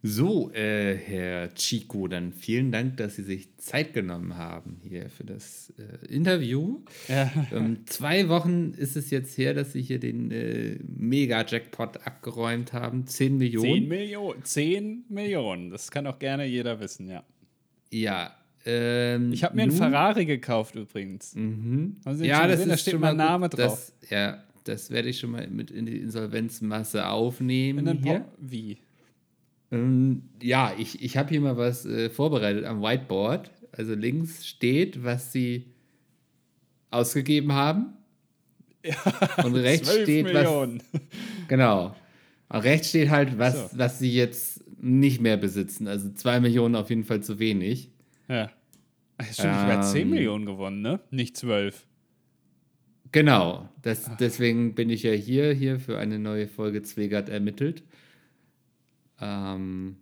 [0.00, 5.24] So, äh, Herr Chico, dann vielen Dank, dass Sie sich Zeit genommen haben hier für
[5.24, 6.82] das äh, Interview.
[7.08, 7.30] Ja.
[7.52, 13.08] Ähm, zwei Wochen ist es jetzt her, dass Sie hier den äh, Mega-Jackpot abgeräumt haben.
[13.08, 13.66] 10 Millionen.
[13.66, 14.44] 10 Millionen.
[14.44, 15.70] 10 Millionen.
[15.70, 17.24] Das kann auch gerne jeder wissen, ja.
[17.90, 18.36] Ja.
[18.64, 21.34] Ähm, Ich habe mir einen nun- Ferrari gekauft übrigens.
[21.34, 21.96] Mhm.
[22.20, 22.60] Ja, das gesehen?
[22.60, 23.30] ist Da steht schon mein mal gut.
[23.30, 23.92] Name drauf.
[24.00, 28.00] Das, ja, das werde ich schon mal mit in die Insolvenzmasse aufnehmen.
[28.02, 28.24] Hier.
[28.38, 28.78] Wie?
[29.70, 33.50] Ähm, ja, ich, ich habe hier mal was äh, vorbereitet am Whiteboard.
[33.72, 35.66] Also links steht, was sie
[36.90, 37.94] ausgegeben haben.
[39.44, 40.32] Und rechts 12 steht, was.
[40.32, 40.82] Millionen.
[41.48, 41.94] Genau.
[42.48, 43.78] Und rechts steht halt, was, So.
[43.78, 45.86] was sie jetzt nicht mehr besitzen.
[45.88, 47.90] Also zwei Millionen auf jeden Fall zu wenig.
[48.28, 48.50] Ja.
[49.20, 51.00] Stimmt, ich habe 10 Ähm, Millionen gewonnen, ne?
[51.10, 51.84] Nicht 12.
[53.10, 53.68] Genau.
[53.82, 57.82] Das, deswegen bin ich ja hier, hier für eine neue Folge Zwegert ermittelt.
[59.20, 59.96] Ähm,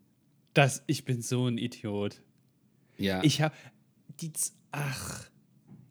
[0.55, 2.21] Das, ich bin so ein Idiot.
[2.99, 3.23] ja.
[3.23, 3.55] Ich habe
[4.21, 4.33] die.
[4.73, 5.25] Ach.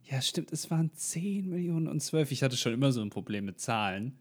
[0.03, 2.31] Ja, stimmt, es waren 10 Millionen und 12.
[2.31, 4.17] Ich hatte schon immer so ein Problem mit Zahlen.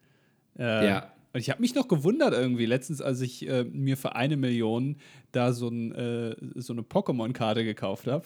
[0.59, 1.11] Äh, Ja.
[1.35, 4.97] Und ich habe mich noch gewundert irgendwie letztens, als ich äh, mir für eine Million
[5.33, 8.25] da so, ein, äh, so eine Pokémon-Karte gekauft habe.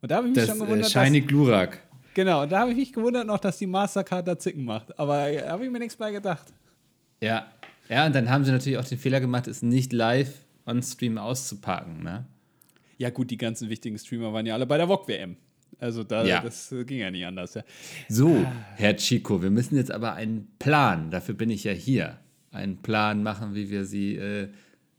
[0.00, 1.82] Und da habe ich mich das schon äh, gewundert, Shiny dass, Glurak.
[2.14, 4.96] genau, und da habe ich mich gewundert noch, dass die Mastercard da Zicken macht.
[5.00, 6.46] Aber äh, habe ich mir nichts bei gedacht.
[7.20, 7.50] Ja.
[7.88, 10.32] Ja, und dann haben sie natürlich auch den Fehler gemacht, es nicht live
[10.66, 12.26] on Stream auszupacken, ne?
[12.98, 15.36] Ja, gut, die ganzen wichtigen Streamer waren ja alle bei der VOG-WM.
[15.78, 16.40] Also da, Ja.
[16.42, 17.54] das ging ja nicht anders.
[17.54, 17.62] Ja.
[18.08, 18.44] So,
[18.76, 22.18] Herr Chico, wir müssen jetzt aber einen Plan, dafür bin ich ja hier,
[22.50, 24.48] einen Plan machen, wie wir sie äh,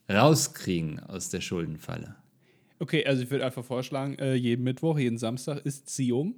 [0.09, 2.15] rauskriegen aus der Schuldenfalle.
[2.79, 6.35] Okay, also ich würde einfach vorschlagen, äh, jeden Mittwoch, jeden Samstag ist Ziehung.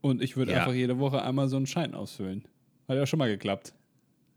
[0.00, 0.58] Und ich würde Ja.
[0.60, 2.44] einfach jede Woche einmal so einen Schein ausfüllen.
[2.88, 3.72] Hat ja schon mal geklappt.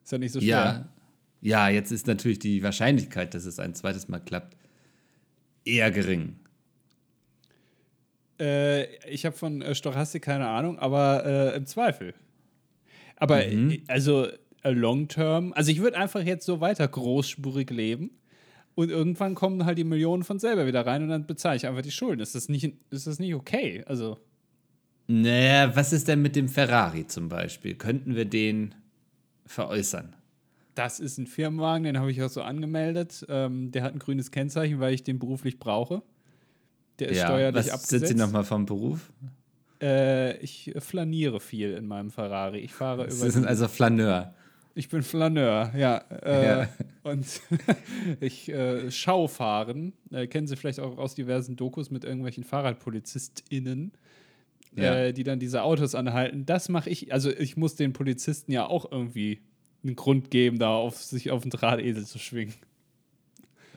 [0.03, 0.47] Ist ja nicht so schwer.
[0.49, 0.89] Ja,
[1.45, 4.57] ja, jetzt ist natürlich die Wahrscheinlichkeit, dass es ein zweites Mal klappt,
[5.63, 6.37] eher gering.
[8.39, 12.15] Äh, ich habe von äh, Stochastik keine Ahnung, aber äh, im Zweifel.
[13.17, 14.25] Aber äh, also
[14.63, 18.09] äh, long term, also ich würde einfach jetzt so weiter großspurig leben
[18.73, 21.83] und irgendwann kommen halt die Millionen von selber wieder rein und dann bezahle ich einfach
[21.83, 22.21] die Schulden.
[22.21, 23.83] Ist das nicht, ist das nicht okay?
[23.85, 24.17] Also
[25.05, 27.75] Naja, was ist denn mit dem Ferrari zum Beispiel?
[27.75, 28.73] Könnten wir den
[29.45, 30.15] veräußern?
[30.75, 33.25] Das ist ein Firmenwagen, den habe ich auch so angemeldet.
[33.29, 36.03] Ähm, der hat ein grünes Kennzeichen, weil ich den beruflich brauche.
[36.99, 38.07] Der ist steuerlich was abgesetzt.
[38.07, 39.11] sind Sie nochmal vom Beruf?
[39.81, 42.59] Äh, ich flaniere viel in meinem Ferrari.
[42.59, 43.31] Ich fahre Sie über.
[43.31, 44.33] sind also Flaneur.
[44.73, 45.97] ich bin Flaneur, ja.
[46.23, 46.69] Äh, Ja.
[47.03, 47.25] Und
[48.19, 49.93] ich äh, Schau fahren.
[50.11, 53.91] Äh, kennen Sie vielleicht auch aus diversen Dokus mit irgendwelchen FahrradpolizistInnen.
[54.75, 54.95] Ja.
[54.95, 56.45] Äh, die dann diese Autos anhalten.
[56.45, 59.39] Das mache ich, also ich muss den Polizisten ja auch irgendwie
[59.85, 62.53] einen Grund geben, da auf sich auf den Drahtesel zu schwingen.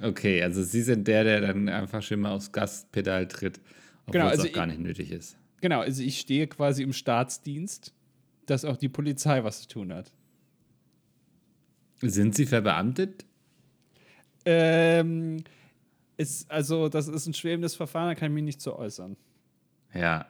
[0.01, 3.61] Okay, also Sie sind der, der dann einfach schon mal aufs Gaspedal tritt,
[4.07, 5.37] obwohl Genau, es also auch gar ich- nicht nötig ist.
[5.61, 7.93] Genau, also ich stehe quasi im Staatsdienst,
[8.47, 10.13] dass auch die Polizei was zu tun hat.
[12.01, 13.25] Sind Sie verbeamtet?
[14.45, 15.43] Ähm,
[16.17, 19.17] ist, also, das ist ein schwebendes Verfahren, da kann ich mich nicht zu äußern.
[19.95, 20.27] Ja,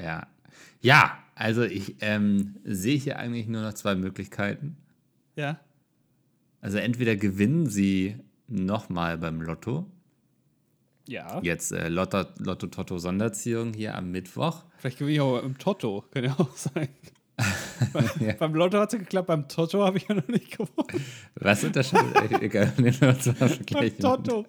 [0.00, 0.26] ja.
[0.80, 4.76] Ja, also ich ähm, sehe hier eigentlich nur noch zwei Möglichkeiten.
[5.36, 5.58] Ja.
[6.60, 8.16] Also entweder gewinnen Sie
[8.48, 9.86] nochmal beim Lotto,
[11.08, 11.40] Ja.
[11.42, 14.64] jetzt äh, Lotto, Lotto Totto Sonderziehung hier am Mittwoch.
[14.78, 16.88] Vielleicht gewinne ich auch im Toto, kann ja auch sein.
[17.94, 21.04] Bei- Beim Lotto hat es geklappt, beim Toto habe ich ja noch nicht gewonnen.
[21.36, 22.32] Was unterscheidet?
[22.42, 23.30] äh, egal, nehmen wir uns
[23.72, 23.98] Beim.
[23.98, 24.44] Toto.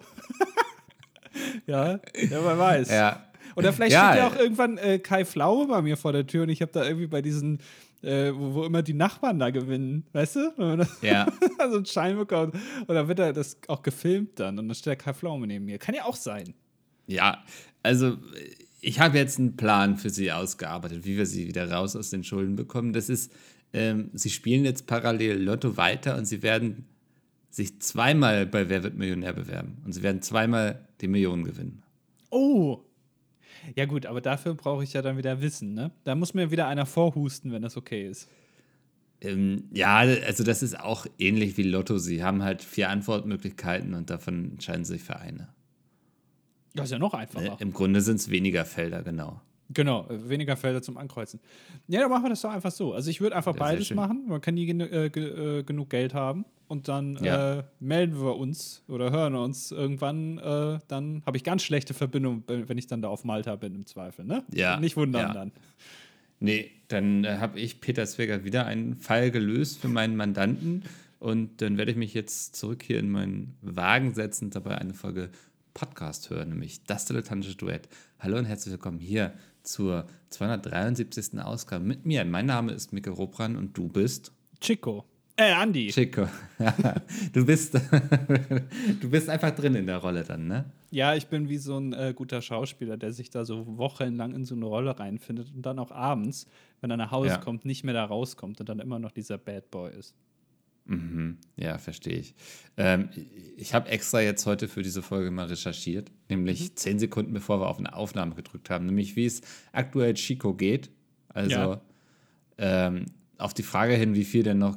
[1.66, 1.98] ja, ja,
[2.30, 2.90] wer weiß.
[2.90, 3.24] Ja,
[3.56, 6.42] Oder vielleicht Ja, steht ja auch irgendwann äh, Kai Flaue bei mir vor der Tür
[6.42, 7.60] und ich habe da irgendwie bei diesen,
[8.02, 10.86] äh, wo, wo immer die Nachbarn da gewinnen, weißt du?
[11.02, 11.26] Ja.
[11.58, 12.54] so einen Schein bekommt.
[12.86, 15.64] Und dann wird er das auch gefilmt dann und dann steht der Kai Pflaume neben
[15.64, 15.78] mir.
[15.78, 16.54] Kann ja auch sein.
[17.06, 17.44] Ja,
[17.82, 18.18] also
[18.80, 22.24] ich habe jetzt einen Plan für Sie ausgearbeitet, wie wir Sie wieder raus aus den
[22.24, 22.92] Schulden bekommen.
[22.92, 23.32] Das ist,
[23.72, 26.86] ähm, Sie spielen jetzt parallel Lotto weiter und Sie werden
[27.50, 29.78] sich zweimal bei Wer wird Millionär bewerben.
[29.84, 31.82] Und Sie werden zweimal die Millionen gewinnen.
[32.30, 32.82] Oh.
[33.76, 35.90] Ja gut, aber dafür brauche ich ja dann wieder Wissen, ne?
[36.04, 38.28] Da muss mir wieder einer vorhusten, wenn das okay ist.
[39.20, 41.98] Ähm, ja, also das ist auch ähnlich wie Lotto.
[41.98, 45.48] Sie haben halt vier Antwortmöglichkeiten und davon entscheiden Sie sich für eine.
[46.74, 47.56] Das ist ja noch einfacher.
[47.60, 49.40] Im Grunde sind es weniger Felder, genau.
[49.74, 51.40] Genau, äh, weniger Felder zum Ankreuzen.
[51.88, 52.92] Ja, dann machen wir das doch einfach so.
[52.94, 54.24] Also ich würde einfach Ja, beides machen.
[54.28, 56.44] Man kann nie genu äh, ge äh, genug Geld haben.
[56.68, 57.58] Und dann Ja.
[57.58, 60.38] äh, melden wir uns oder hören uns irgendwann.
[60.38, 63.84] Äh, dann habe ich ganz schlechte Verbindung, wenn ich dann da auf Malta bin im
[63.86, 64.24] Zweifel.
[64.24, 64.42] Ne?
[64.54, 65.34] Ja, Nicht wundern ja.
[65.34, 65.52] dann.
[66.40, 70.82] Nee, dann habe ich, Peter Zweger, wieder einen Fall gelöst für meinen Mandanten.
[71.18, 74.94] Und dann werde ich mich jetzt zurück hier in meinen Wagen setzen und dabei eine
[74.94, 75.30] Folge
[75.74, 77.88] Podcast hören, nämlich das dilettantische Duett.
[78.18, 81.40] Hallo und herzlich willkommen hier zur 273.
[81.40, 82.24] Ausgabe mit mir.
[82.24, 85.04] Mein Name ist Mikkel Robran und du bist Chico.
[85.36, 85.88] Äh, Andi.
[85.88, 86.28] Chico.
[87.32, 87.74] du bist
[89.00, 90.64] du bist einfach drin in der Rolle dann, ne?
[90.90, 94.44] Ja, ich bin wie so ein äh, guter Schauspieler, der sich da so wochenlang in
[94.44, 96.46] so eine Rolle reinfindet und dann auch abends,
[96.80, 97.38] wenn er nach Hause ja.
[97.38, 100.14] kommt, nicht mehr da rauskommt und dann immer noch dieser Bad Boy ist.
[100.84, 101.38] Mhm.
[101.56, 102.34] Ja, verstehe ich.
[102.76, 103.08] Ähm,
[103.56, 106.76] ich habe extra jetzt heute für diese Folge mal recherchiert, nämlich mhm.
[106.76, 109.42] zehn Sekunden bevor wir auf eine Aufnahme gedrückt haben, nämlich wie es
[109.72, 110.90] aktuell Chico geht.
[111.28, 111.82] Also ja.
[112.58, 113.06] ähm,
[113.38, 114.76] auf die Frage hin, wie viel denn noch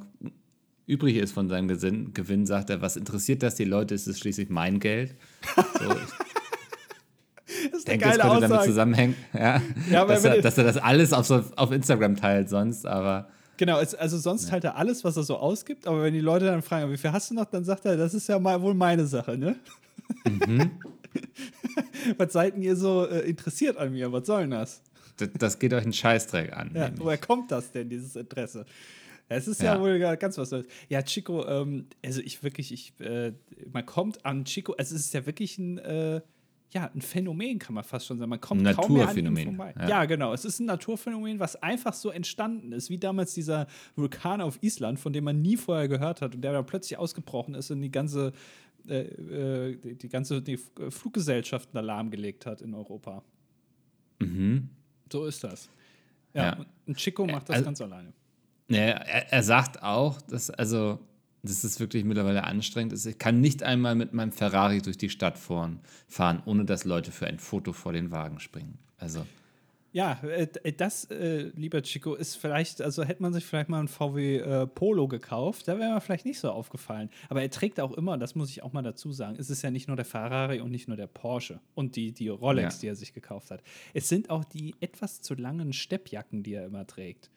[0.88, 4.20] übrig ist von seinem Gewinn, Gewinn sagt er, was interessiert das die Leute, ist es
[4.20, 5.16] schließlich mein Geld.
[5.56, 5.96] So,
[7.78, 8.48] ich denke, es könnte Aussage.
[8.48, 12.50] damit zusammenhängen, ja, ja dass, er, dass, er, das alles auf, so, auf Instagram teilt
[12.50, 14.52] sonst, aber Genau, es, also sonst ja.
[14.54, 17.12] halt er alles, was er so ausgibt, aber wenn die Leute dann fragen, wie viel
[17.12, 19.56] hast du noch, dann sagt er, das ist ja mal wohl meine Sache, ne?
[20.26, 20.72] Mhm.
[22.18, 24.12] was seid ihr so äh, interessiert an mir?
[24.12, 24.82] Was soll denn das?
[25.18, 26.72] Das, das geht euch einen Scheißdreck an.
[26.74, 28.66] Ja, woher kommt das denn, dieses Interesse?
[29.28, 30.68] Es ist ja, ja wohl ganz was Neues.
[30.90, 33.34] Ja, Chico, ähm, also ich wirklich, ich, äh,
[33.72, 36.22] man kommt an Chico, also es ist ja wirklich ein, äh,
[36.72, 38.30] ja, ein Phänomen, kann man fast schon sagen.
[38.30, 39.74] Man kommt ein kaum mehr an ihm vorbei.
[39.80, 39.88] Ja.
[39.88, 40.06] ja.
[40.06, 40.34] genau.
[40.34, 45.00] Es ist ein Naturphänomen, was einfach so entstanden ist, wie damals dieser Vulkan auf Island,
[45.00, 47.92] von dem man nie vorher gehört hat und der dann plötzlich ausgebrochen ist und die
[47.92, 48.34] ganze,
[48.88, 53.24] äh, äh die, die, ganze die Fluggesellschaften Alarm gelegt hat in Europa.
[54.20, 54.70] Mhm.
[55.12, 55.70] So ist das.
[56.34, 56.66] Ja, ja.
[56.86, 58.14] und Chico macht das also, ganz alleine.
[58.68, 61.00] Ja, er, er sagt auch, dass, also
[61.46, 63.06] das ist wirklich mittlerweile anstrengend ist.
[63.06, 65.80] Ich kann nicht einmal mit meinem Ferrari durch die Stadt fahren,
[66.46, 68.78] ohne dass Leute für ein Foto vor den Wagen springen.
[68.98, 69.26] Also.
[69.96, 73.88] Ja, äh, das, äh, lieber Chico, ist vielleicht, also hätte man sich vielleicht mal ein
[73.88, 77.10] VW äh, Polo gekauft, da wäre mir vielleicht nicht so aufgefallen.
[77.30, 79.72] Aber er trägt auch immer, das muss ich auch mal dazu sagen, es ist ja
[79.72, 82.82] nicht nur der Ferrari und nicht nur der Porsche und die, die Rolex, ja.
[82.82, 83.64] die er sich gekauft hat.
[83.94, 87.32] Es sind auch die etwas zu langen Steppjacken, die er immer trägt.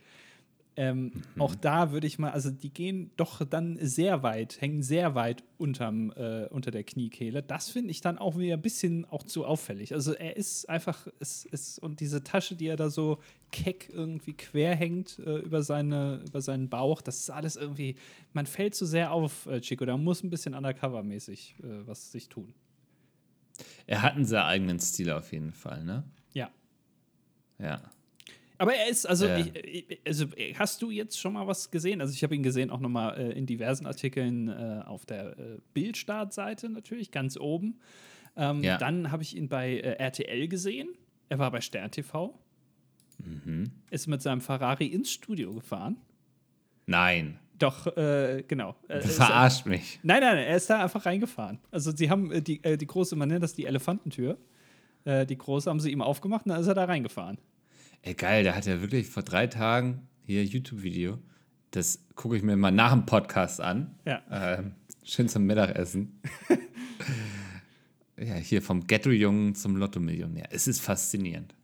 [0.79, 1.43] Ähm, mhm.
[1.43, 5.43] Auch da würde ich mal, also die gehen doch dann sehr weit, hängen sehr weit
[5.57, 7.43] unterm, äh, unter der Kniekehle.
[7.43, 9.93] Das finde ich dann auch wieder ein bisschen auch zu auffällig.
[9.93, 13.19] Also er ist einfach, es ist, und diese Tasche, die er da so
[13.51, 17.97] keck irgendwie quer hängt äh, über, seine, über seinen Bauch, das ist alles irgendwie,
[18.33, 19.85] man fällt zu sehr auf, äh, Chico.
[19.85, 22.55] Da muss ein bisschen undercover-mäßig äh, was sich tun.
[23.89, 26.05] Er hat einen sehr eigenen Stil auf jeden Fall, ne?
[26.35, 26.51] Ja.
[27.59, 27.81] Ja.
[28.59, 29.39] Aber er ist, also, ja.
[29.39, 32.01] ich, also hast du jetzt schon mal was gesehen?
[32.01, 35.59] Also ich habe ihn gesehen auch nochmal äh, in diversen Artikeln äh, auf der äh,
[35.75, 37.79] Bildstartseite natürlich, ganz oben.
[38.37, 38.77] Ähm, ja.
[38.77, 40.89] Dann habe ich ihn bei äh, RTL gesehen.
[41.29, 42.39] Er war bei Stern TV.
[43.19, 43.71] Mhm.
[43.91, 45.97] Ist mit seinem Ferrari ins Studio gefahren.
[46.87, 47.39] Nein.
[47.59, 48.77] Doch, äh, genau.
[48.89, 49.99] Äh, verarscht mich.
[50.03, 51.59] Nein, nein, er ist da einfach reingefahren.
[51.71, 54.39] Also sie haben äh, die, äh, die große, man nennt das die Elefantentür.
[55.05, 57.39] Äh, die große haben sie ihm aufgemacht und dann ist er da reingefahren.
[58.03, 61.19] Ey, geil, der hat ja wirklich vor drei Tagen hier YouTube-Video.
[61.71, 63.95] Das gucke ich mir mal nach dem Podcast an.
[64.05, 64.23] Ja.
[64.31, 64.75] Ähm,
[65.05, 66.21] schön zum Mittagessen.
[68.17, 70.47] ja, hier vom Ghetto-Jungen zum Lotto-Millionär.
[70.51, 71.55] Es ist faszinierend.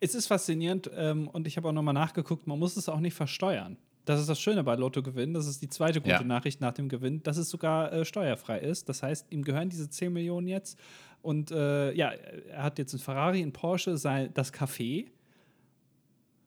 [0.00, 3.14] Es ist faszinierend ähm, und ich habe auch nochmal nachgeguckt, man muss es auch nicht
[3.14, 3.78] versteuern.
[4.04, 5.32] Das ist das Schöne bei Lottogewinn.
[5.32, 6.24] Das ist die zweite gute ja.
[6.24, 8.88] Nachricht nach dem Gewinn, dass es sogar äh, steuerfrei ist.
[8.88, 10.78] Das heißt, ihm gehören diese 10 Millionen jetzt.
[11.22, 15.06] Und äh, ja, er hat jetzt ein Ferrari, ein Porsche, sein, das Café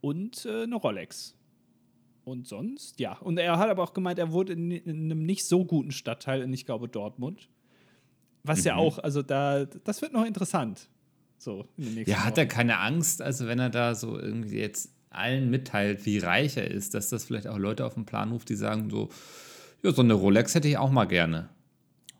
[0.01, 1.35] und äh, eine Rolex.
[2.23, 3.17] Und sonst, ja.
[3.19, 6.41] Und er hat aber auch gemeint, er wurde in, in einem nicht so guten Stadtteil,
[6.41, 7.49] in, ich glaube, Dortmund.
[8.43, 8.65] Was mhm.
[8.65, 10.89] ja auch, also da, das wird noch interessant.
[11.37, 16.05] So, ja, hat er keine Angst, also wenn er da so irgendwie jetzt allen mitteilt,
[16.05, 18.89] wie reich er ist, dass das vielleicht auch Leute auf den Plan ruft, die sagen
[18.89, 19.09] so,
[19.83, 21.49] ja, so eine Rolex hätte ich auch mal gerne.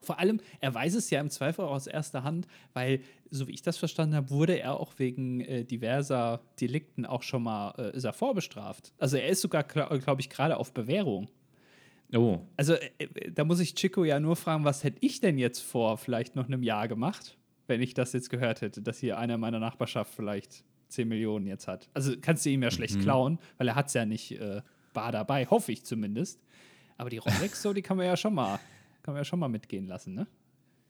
[0.07, 3.51] Vor allem, er weiß es ja im Zweifel auch aus erster Hand, weil, so wie
[3.51, 7.95] ich das verstanden habe, wurde er auch wegen äh, diverser Delikten auch schon mal, äh,
[7.95, 8.93] ist er vorbestraft.
[8.99, 11.27] Also er ist sogar, glaube ich, gerade auf Bewährung.
[12.15, 12.39] Oh.
[12.55, 15.59] Also äh, äh, da muss ich Chico ja nur fragen, was hätte ich denn jetzt
[15.59, 17.37] vor vielleicht noch einem Jahr gemacht,
[17.67, 21.67] wenn ich das jetzt gehört hätte, dass hier einer meiner Nachbarschaft vielleicht 10 Millionen jetzt
[21.67, 21.89] hat.
[21.93, 23.01] Also kannst du ihm ja schlecht mhm.
[23.01, 24.61] klauen, weil er hat es ja nicht äh,
[24.93, 26.41] bar dabei, hoffe ich zumindest.
[26.97, 28.57] Aber die Rolex, so, die kann man ja schon mal
[29.07, 30.27] kann man ja schon mal mitgehen lassen, ne?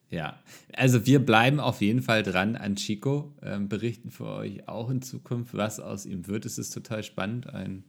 [0.09, 0.39] Ja,
[0.73, 5.03] also wir bleiben auf jeden Fall dran an Chico, ähm, berichten für euch auch in
[5.03, 6.47] Zukunft, was aus ihm wird.
[6.47, 7.53] Es ist total spannend.
[7.53, 7.83] Ein,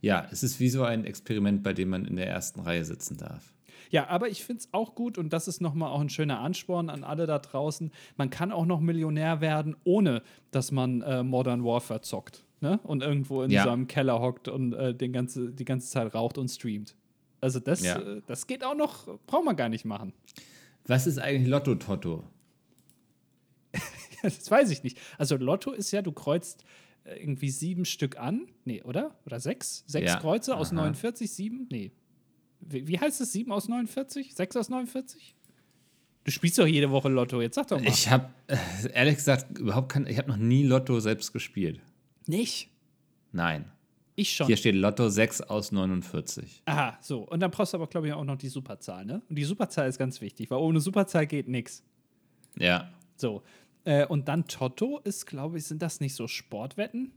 [0.00, 3.16] ja, es ist wie so ein Experiment, bei dem man in der ersten Reihe sitzen
[3.16, 3.52] darf.
[3.90, 6.88] Ja, aber ich finde es auch gut und das ist nochmal auch ein schöner Ansporn
[6.88, 7.90] an alle da draußen.
[8.16, 10.22] Man kann auch noch Millionär werden, ohne
[10.52, 12.78] dass man äh, Modern Warfare zockt ne?
[12.84, 13.64] und irgendwo in ja.
[13.64, 16.94] seinem Keller hockt und äh, den ganze, die ganze Zeit raucht und streamt.
[17.42, 17.98] Also das, Ja.
[17.98, 20.14] äh, das geht auch noch, braucht man gar nicht machen.
[20.86, 22.24] Was ist eigentlich Lotto-Totto?
[24.22, 24.98] Das weiß ich nicht.
[25.18, 26.64] Also Lotto ist ja, du kreuzt
[27.04, 28.46] äh, irgendwie sieben Stück an.
[28.64, 29.16] Nee, oder?
[29.26, 29.82] Oder sechs?
[29.88, 30.20] Sechs Ja.
[30.20, 30.76] Kreuze aus Aha.
[30.76, 31.28] 49?
[31.32, 31.66] Sieben?
[31.72, 31.90] Nee.
[32.60, 33.32] Wie, wie heißt es?
[33.32, 34.34] Sieben aus 49?
[34.36, 35.34] Sechs aus 49?
[36.22, 37.40] Du spielst doch jede Woche Lotto.
[37.42, 37.88] Jetzt sag doch mal.
[37.88, 38.30] Ich habe
[38.94, 41.80] ehrlich gesagt überhaupt kein, ich habe noch nie Lotto selbst gespielt.
[42.26, 42.70] nicht.
[43.32, 43.64] Nein.
[44.14, 44.46] Ich schon.
[44.46, 46.62] Hier steht Lotto 6 aus 49.
[46.66, 47.20] Aha, so.
[47.20, 49.22] Und dann brauchst du aber, glaube ich, auch noch die Superzahl, ne?
[49.28, 51.82] Und die Superzahl ist ganz wichtig, weil ohne Superzahl geht nichts.
[52.58, 52.90] Ja.
[53.16, 53.42] So.
[53.84, 57.12] Äh, und dann Toto ist, glaube ich, sind das nicht so Sportwetten?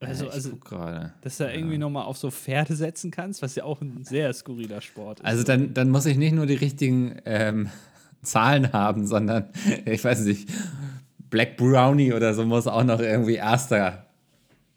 [0.00, 1.12] Also, Äh, ich also guck gerade.
[1.22, 4.32] dass du da irgendwie nochmal auf so Pferde setzen kannst, was ja auch ein sehr
[4.32, 5.26] skurriler Sport ist.
[5.26, 7.70] Also dann, dann muss ich nicht nur die richtigen ähm,
[8.22, 9.48] Zahlen haben, sondern
[9.84, 10.48] ich weiß nicht,
[11.30, 14.06] Black Brownie oder so muss auch noch irgendwie Erster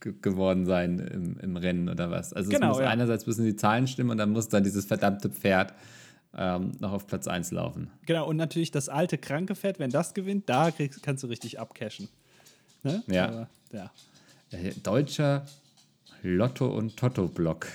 [0.05, 2.31] ge geworden sein im, im Rennen oder was.
[2.31, 2.89] Also Genau, es muss ja.
[2.89, 5.73] einerseits müssen die Zahlen stimmen und dann muss dann dieses verdammte Pferd
[6.37, 7.89] ähm, noch auf Platz 1 laufen.
[8.05, 11.59] Genau, und natürlich das alte kranke Pferd, wenn das gewinnt, da kriegst, kannst du richtig
[11.59, 12.07] abcashen.
[12.83, 13.01] Ne?
[13.07, 13.27] Ja.
[13.27, 13.91] Aber, ja.
[14.51, 15.45] Äh, Deutscher
[16.21, 17.67] Lotto- und Toto-Block.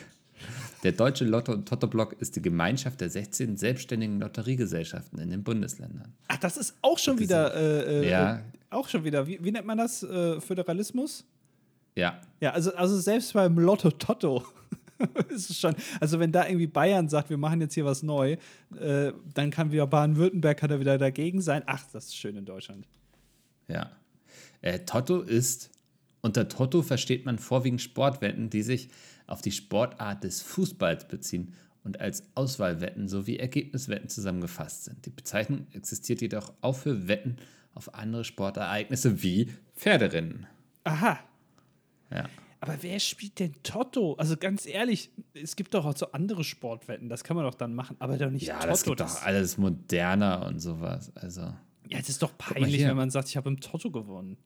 [0.84, 6.14] Der Deutsche Lotto- und Toto-Block ist die Gemeinschaft der 16 selbstständigen Lotteriegesellschaften in den Bundesländern.
[6.28, 8.37] Ach, das ist auch schon wieder, äh, äh, Ja.
[8.37, 10.02] äh, auch schon wieder, wie, wie nennt man das?
[10.02, 11.25] Äh, Föderalismus?
[11.97, 14.44] Ja, Ja, also, also selbst beim Lotto Toto
[15.28, 18.37] ist es schon, also wenn da irgendwie Bayern sagt, wir machen jetzt hier was neu,
[18.78, 21.62] äh, dann kann wieder Baden-Württemberg kann da wieder dagegen sein.
[21.66, 22.87] Ach, das ist schön in Deutschland.
[23.68, 23.90] Ja.
[24.62, 25.70] Äh, Toto ist,
[26.23, 28.88] unter Toto versteht man vorwiegend Sportwetten, die sich
[29.26, 31.54] auf die Sportart des Fußballs beziehen
[31.85, 35.06] und als Auswahlwetten sowie Ergebniswetten zusammengefasst sind.
[35.06, 37.37] Die Bezeichnung existiert jedoch auch für Wetten
[37.75, 40.47] auf andere Sportereignisse wie Pferderennen.
[40.85, 41.20] Aha.
[42.11, 42.29] Ja.
[42.62, 44.14] Aber wer spielt denn Toto?
[44.14, 47.75] Also ganz ehrlich, es gibt doch auch so andere Sportwetten, das kann man doch dann
[47.75, 48.69] machen, aber doch nicht Ja, Toto.
[48.69, 51.11] das gibt doch alles moderner und sowas.
[51.17, 51.40] Also
[51.88, 54.37] ja, es ist doch peinlich, wenn man sagt, ich habe im Toto gewonnen.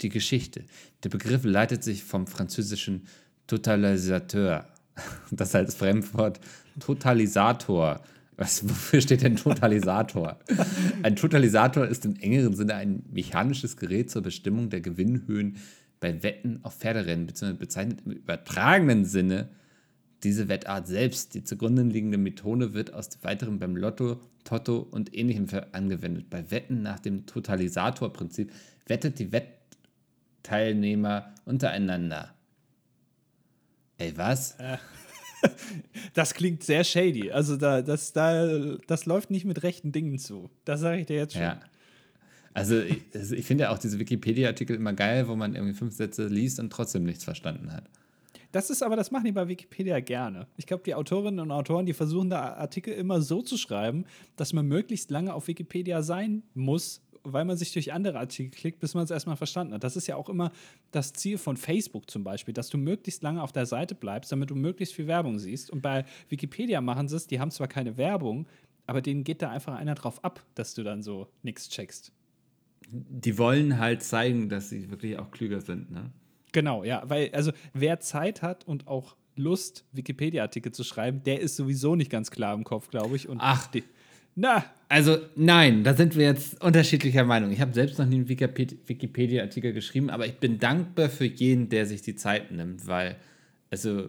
[0.00, 0.64] die Geschichte.
[1.02, 3.06] Der Begriff leitet sich vom französischen
[3.48, 4.64] Totalisateur,
[5.32, 6.38] das als Fremdwort
[6.78, 8.00] Totalisator.
[8.36, 10.38] Was, wofür steht denn Totalisator?
[11.02, 15.56] ein Totalisator ist im engeren Sinne ein mechanisches Gerät zur Bestimmung der Gewinnhöhen
[16.00, 19.48] bei Wetten auf Pferderennen, beziehungsweise bezeichnet im übertragenen Sinne
[20.22, 21.34] diese Wettart selbst.
[21.34, 26.30] Die zugrunde liegende Methode wird aus weiteren beim Lotto, Toto und ähnlichem angewendet.
[26.30, 28.52] Bei Wetten nach dem Totalisatorprinzip
[28.86, 32.34] wettet die Wettteilnehmer untereinander.
[33.98, 34.56] Ey, was?
[36.14, 37.30] Das klingt sehr shady.
[37.30, 40.50] Also da, das, da, das läuft nicht mit rechten Dingen zu.
[40.64, 41.42] Das sage ich dir jetzt schon.
[41.42, 41.60] Ja.
[42.58, 45.94] Also ich, also ich finde ja auch diese Wikipedia-Artikel immer geil, wo man irgendwie fünf
[45.94, 47.84] Sätze liest und trotzdem nichts verstanden hat.
[48.50, 50.48] Das ist aber, das machen die bei Wikipedia gerne.
[50.56, 54.52] Ich glaube, die Autorinnen und Autoren, die versuchen da Artikel immer so zu schreiben, dass
[54.52, 58.94] man möglichst lange auf Wikipedia sein muss, weil man sich durch andere Artikel klickt, bis
[58.94, 59.84] man es erstmal verstanden hat.
[59.84, 60.50] Das ist ja auch immer
[60.90, 64.50] das Ziel von Facebook zum Beispiel, dass du möglichst lange auf der Seite bleibst, damit
[64.50, 65.70] du möglichst viel Werbung siehst.
[65.70, 68.48] Und bei Wikipedia machen sie es, die haben zwar keine Werbung,
[68.86, 72.10] aber denen geht da einfach einer drauf ab, dass du dann so nichts checkst.
[72.90, 76.10] Die wollen halt zeigen, dass sie wirklich auch klüger sind, ne?
[76.52, 81.56] Genau, ja, weil, also wer Zeit hat und auch Lust, Wikipedia-Artikel zu schreiben, der ist
[81.56, 83.28] sowieso nicht ganz klar im Kopf, glaube ich.
[83.28, 83.66] Und Ach.
[83.68, 83.84] die,
[84.34, 87.52] na, Also nein, da sind wir jetzt unterschiedlicher Meinung.
[87.52, 91.68] Ich habe selbst noch nie einen Wikiped- Wikipedia-Artikel geschrieben, aber ich bin dankbar für jeden,
[91.68, 93.16] der sich die Zeit nimmt, weil,
[93.70, 94.08] also,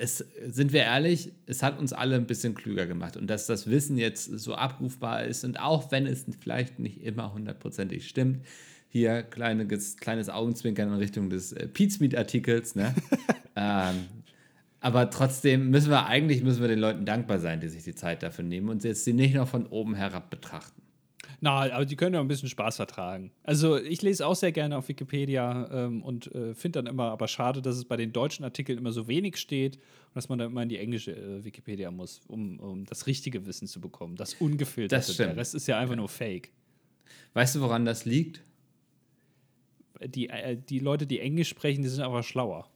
[0.00, 3.16] es, sind wir ehrlich, es hat uns alle ein bisschen klüger gemacht.
[3.16, 7.34] Und dass das Wissen jetzt so abrufbar ist und auch wenn es vielleicht nicht immer
[7.34, 8.46] hundertprozentig stimmt,
[8.88, 12.94] hier kleines, kleines Augenzwinkern in Richtung des äh, Pizmeet-Artikels, ne?
[13.56, 14.06] ähm,
[14.80, 18.22] aber trotzdem müssen wir eigentlich müssen wir den Leuten dankbar sein, die sich die Zeit
[18.22, 20.80] dafür nehmen und jetzt sie nicht noch von oben herab betrachten.
[21.40, 23.30] Na, aber die können ja ein bisschen Spaß vertragen.
[23.44, 27.28] Also ich lese auch sehr gerne auf Wikipedia ähm, und äh, finde dann immer aber
[27.28, 30.50] schade, dass es bei den deutschen Artikeln immer so wenig steht und dass man dann
[30.50, 34.16] immer in die englische äh, Wikipedia muss, um, um das richtige Wissen zu bekommen.
[34.16, 35.06] Das ungefilterte.
[35.06, 35.30] Das stimmt.
[35.30, 36.50] Der Rest ist ja einfach nur Fake.
[37.34, 38.42] Weißt du, woran das liegt?
[40.04, 42.68] Die, äh, die Leute, die Englisch sprechen, die sind aber schlauer.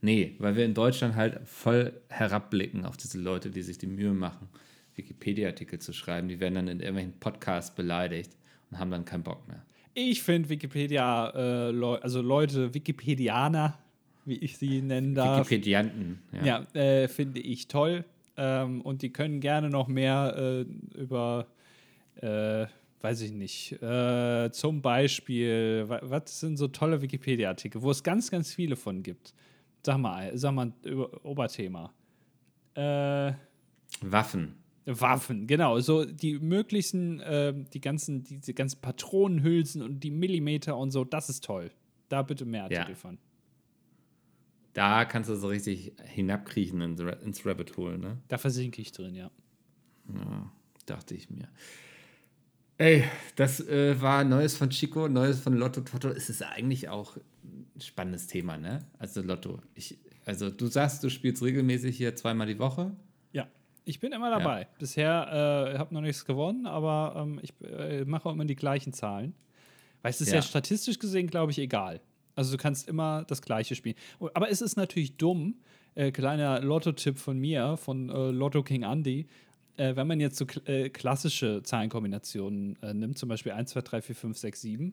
[0.00, 4.12] Nee, weil wir in Deutschland halt voll herabblicken auf diese Leute, die sich die Mühe
[4.12, 4.48] machen,
[4.96, 6.28] Wikipedia-Artikel zu schreiben.
[6.28, 8.36] Die werden dann in irgendwelchen Podcasts beleidigt
[8.70, 9.64] und haben dann keinen Bock mehr.
[9.94, 13.78] Ich finde Wikipedia, äh, Leu also Leute, Wikipedianer,
[14.24, 16.18] wie ich sie nennen darf, Wikipedianten.
[16.32, 16.44] Ja.
[16.74, 18.04] ja, äh, finde ich toll.
[18.36, 21.46] Ähm, und die können gerne noch mehr äh, über,
[22.16, 22.66] äh,
[23.00, 28.30] weiß ich nicht, äh, zum Beispiel, wa- was sind so tolle Wikipedia-Artikel, wo es ganz,
[28.32, 29.34] ganz viele von gibt.
[29.86, 31.92] sag mal, sag mal ein Oberthema.
[32.74, 33.32] Äh,
[34.00, 34.56] Waffen.
[34.86, 35.80] Waffen, genau.
[35.80, 41.28] So die möglichen, äh, die ganzen, diese ganzen Patronenhülsen und die Millimeter und so, das
[41.28, 41.70] ist toll.
[42.08, 42.80] Da bitte mehr Ja.
[42.80, 43.18] Artikel von.
[44.74, 48.18] Da kannst du so richtig hinabkriechen ins Rabbit Hole, ne?
[48.28, 49.30] Da versinke ich drin, ja.
[50.12, 50.50] Ja,
[50.86, 51.48] dachte ich mir.
[52.76, 53.04] Ey,
[53.36, 56.08] das äh, war Neues von Chico, Neues von Lotto Toto.
[56.08, 58.84] Es ist eigentlich auch ein spannendes Thema, ne?
[58.98, 59.62] Also Lotto.
[59.76, 62.96] Ich, also du sagst, du spielst regelmäßig hier zweimal die Woche.
[63.84, 64.66] Ja, ich bin immer dabei.
[64.78, 68.92] Bisher äh, habe noch nichts gewonnen, aber ähm, ich äh, mache auch immer die gleichen
[68.92, 69.34] Zahlen.
[70.02, 70.42] Weil es ist ja, Ja.
[70.42, 72.00] statistisch gesehen, glaube ich, egal.
[72.34, 73.96] Also du kannst immer das gleiche spielen.
[74.34, 75.56] Aber es ist natürlich dumm,
[75.94, 79.26] äh, kleiner Lotto-Tipp von mir, von äh, Lotto King Andy,
[79.76, 83.80] äh, wenn man jetzt so kl äh, klassische Zahlenkombinationen äh, nimmt, zum Beispiel 1, 2,
[83.82, 84.92] 3, 4, 5, 6, 7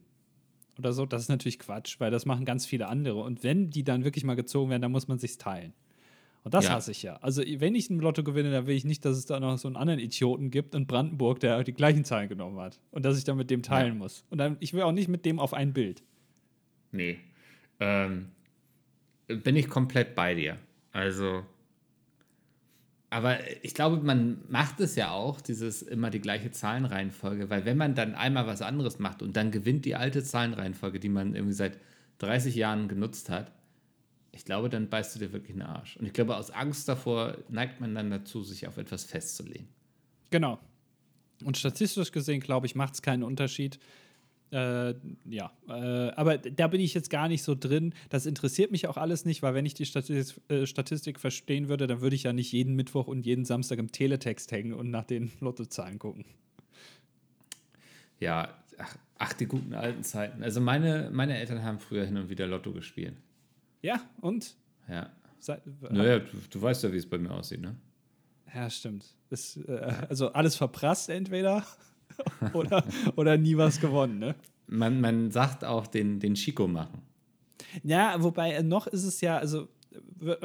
[0.78, 3.22] oder so, das ist natürlich Quatsch, weil das machen ganz viele andere.
[3.22, 5.74] Und wenn die dann wirklich mal gezogen werden, dann muss man sich's teilen.
[6.44, 6.72] Und das Ja.
[6.72, 7.18] hasse ich ja.
[7.18, 9.68] Also, wenn ich ein Lotto gewinne, dann will ich nicht, dass es da noch so
[9.68, 12.80] einen anderen Idioten gibt in Brandenburg, der die gleichen Zahlen genommen hat.
[12.90, 14.00] Und dass ich dann mit dem teilen Ja.
[14.00, 14.26] muss.
[14.32, 16.02] Und dann, ich will auch nicht mit dem auf ein Bild.
[16.92, 17.20] Nee.
[17.80, 18.30] Ähm,
[19.28, 20.58] bin ich komplett bei dir.
[20.92, 21.44] Also.
[23.12, 27.76] Aber ich glaube, man macht es ja auch, dieses immer die gleiche Zahlenreihenfolge, weil wenn
[27.78, 31.54] man dann einmal was anderes macht und dann gewinnt die alte Zahlenreihenfolge, die man irgendwie
[31.54, 31.78] seit
[32.20, 33.52] 30 Jahren genutzt hat,
[34.32, 35.98] ich glaube, dann beißt du dir wirklich einen Arsch.
[35.98, 39.68] Und ich glaube, aus Angst davor neigt man dann dazu, sich auf etwas festzulegen.
[40.30, 40.60] Genau.
[41.44, 43.80] Und statistisch gesehen, glaube ich, macht es keinen Unterschied.
[44.52, 44.96] Äh,
[45.30, 47.94] ja, äh, aber da bin ich jetzt gar nicht so drin.
[48.10, 51.88] Das interessiert mich auch alles nicht, weil wenn ich die Statistik, äh, Statistik verstehen würde,
[51.88, 55.06] dann würde ich ja nicht jeden Mittwoch und jeden Samstag im Teletext hängen und nach
[55.06, 56.26] den Lottozahlen gucken.
[58.20, 60.44] Ja, ach, ach, die guten alten Zeiten.
[60.44, 63.16] Also meine, meine Eltern haben früher hin und wieder Lotto gespielt.
[63.82, 64.56] Ja, und?
[64.88, 65.10] Ja.
[65.40, 67.76] Sei- Naja, du, du weißt ja, wie es bei mir aussieht, ne?
[68.54, 69.06] Ja, stimmt.
[69.30, 69.72] Das, äh,
[70.10, 71.66] also alles verprasst entweder
[72.54, 72.84] oder,
[73.16, 74.36] oder nie was gewonnen, ne?
[74.68, 77.02] Man, man sagt auch den, den Chico machen.
[77.84, 79.68] Ja, wobei äh, noch ist es ja, also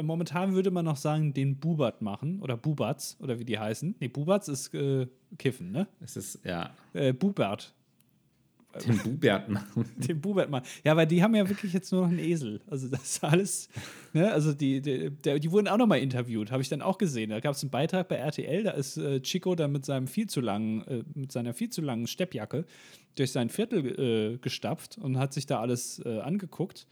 [0.03, 3.95] momentan würde man noch sagen, den Bubert machen oder Bubatz oder wie die heißen.
[4.01, 5.07] Nee, Bubatz ist äh,
[5.39, 5.87] Kiffen, ne?
[6.01, 7.75] Es ist, ja, Äh, Bubert.
[8.79, 9.85] Den Bubert machen.
[9.97, 10.65] Den Bubert machen.
[10.85, 12.61] Ja, weil die haben ja wirklich jetzt nur noch einen Esel.
[12.69, 13.69] Also das ist alles,
[14.13, 14.31] ne?
[14.31, 17.31] Also die, die, die wurden auch noch mal interviewt, habe ich dann auch gesehen.
[17.31, 20.29] Da gab es einen Beitrag bei RTL, da ist äh, Chico dann mit seinem viel
[20.29, 22.65] zu langen, äh, mit seiner viel zu langen Steppjacke
[23.15, 26.87] durch sein Viertel äh, gestapft und hat sich da alles äh, angeguckt.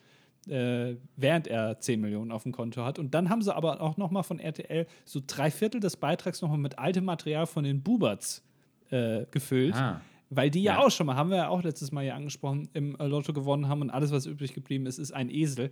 [0.46, 2.98] Äh, während er 10 Millionen auf dem Konto hat.
[2.98, 6.42] Und dann haben sie aber auch noch mal von RTL so drei Viertel des Beitrags
[6.42, 8.42] noch mal mit altem Material von den Buberts
[8.90, 9.74] äh, gefüllt.
[9.74, 10.02] Ah.
[10.30, 10.78] Weil die ja, Ja.
[10.84, 13.68] auch schon mal, haben wir ja auch letztes Mal hier angesprochen, im äh, Lotto gewonnen
[13.68, 15.70] haben und alles, was übrig geblieben ist, ist ein Esel.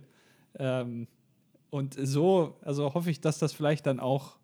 [0.59, 1.07] Ähm,
[1.69, 4.37] und so, also hoffe ich, dass das vielleicht dann auch,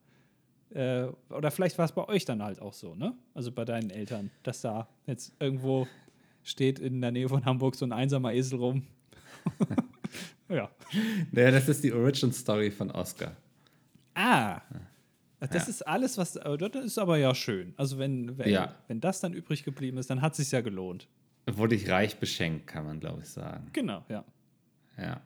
[0.72, 3.13] äh, oder vielleicht war es bei euch dann halt auch so, ne?
[3.36, 5.88] Also bei deinen Eltern, dass da jetzt irgendwo
[6.43, 8.84] steht in der Nähe von Hamburg so ein einsamer Esel rum.
[10.50, 10.69] ja.
[11.32, 13.36] Naja, das ist die Origin Story von Oscar.
[14.15, 14.62] Ah.
[15.39, 15.69] Das Ja.
[15.69, 16.36] ist alles, was.
[16.38, 17.73] aber Das ist aber ja schön.
[17.78, 18.75] Also, wenn, wenn, Ja.
[18.88, 21.08] wenn das dann übrig geblieben ist, dann hat es sich ja gelohnt.
[21.45, 23.67] Wurde ich reich beschenkt, kann man, glaube ich, sagen.
[23.73, 24.23] Genau, ja.
[24.97, 25.21] Ja.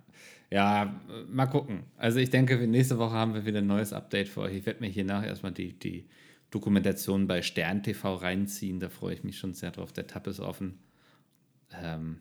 [0.52, 1.84] Ja, äh, mal gucken.
[1.98, 4.56] Also ich denke, nächste Woche haben wir wieder ein neues Update für euch.
[4.58, 6.06] Ich werde mir hier nachher erstmal die, die
[6.52, 8.80] Dokumentation bei Stern TV reinziehen.
[8.80, 9.92] Da freue ich mich schon sehr drauf.
[9.92, 10.78] Der Tab ist offen.
[11.82, 12.20] Ähm,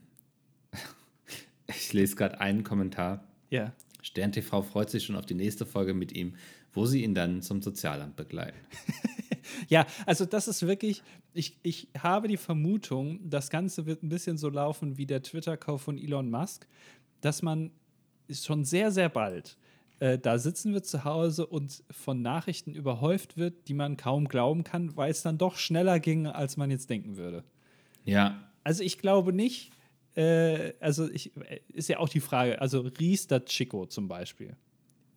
[1.67, 3.25] ich lese gerade einen Kommentar.
[3.51, 3.73] Ja.
[4.01, 6.35] Stern TV freut sich schon auf die nächste Folge mit ihm,
[6.73, 8.59] wo sie ihn dann zum Sozialamt begleiten.
[9.69, 11.03] Ja, also das ist wirklich,
[11.35, 15.83] ich, ich habe die Vermutung, das Ganze wird ein bisschen so laufen wie der Twitter-Kauf
[15.83, 16.67] von Elon Musk,
[17.21, 17.73] dass man
[18.31, 19.57] schon sehr, sehr bald
[20.03, 24.65] äh, da sitzen wird zu Hause und von Nachrichten überhäuft wird, die man kaum glauben
[24.65, 27.45] kann, weil es dann doch schneller ging, als man jetzt denken würde.
[28.05, 29.71] Ja, Also ich glaube nicht,
[30.17, 34.57] äh, also ich, äh, ist ja auch die Frage, also Ries das Chico zum Beispiel.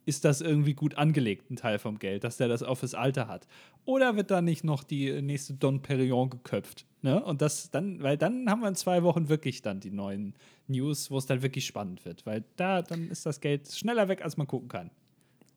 [0.06, 3.28] Ist das irgendwie gut angelegt, ein Teil vom Geld, dass der das auf das Alter
[3.28, 3.46] hat?
[3.84, 6.86] Oder wird da nicht noch die nächste Don Perignon geköpft?
[7.02, 7.22] Ne?
[7.22, 10.34] Und das dann, weil dann haben wir in zwei Wochen wirklich dann die neuen
[10.68, 12.24] News, wo es dann wirklich spannend wird.
[12.24, 14.90] Weil da, dann ist das Geld schneller weg, als man gucken kann.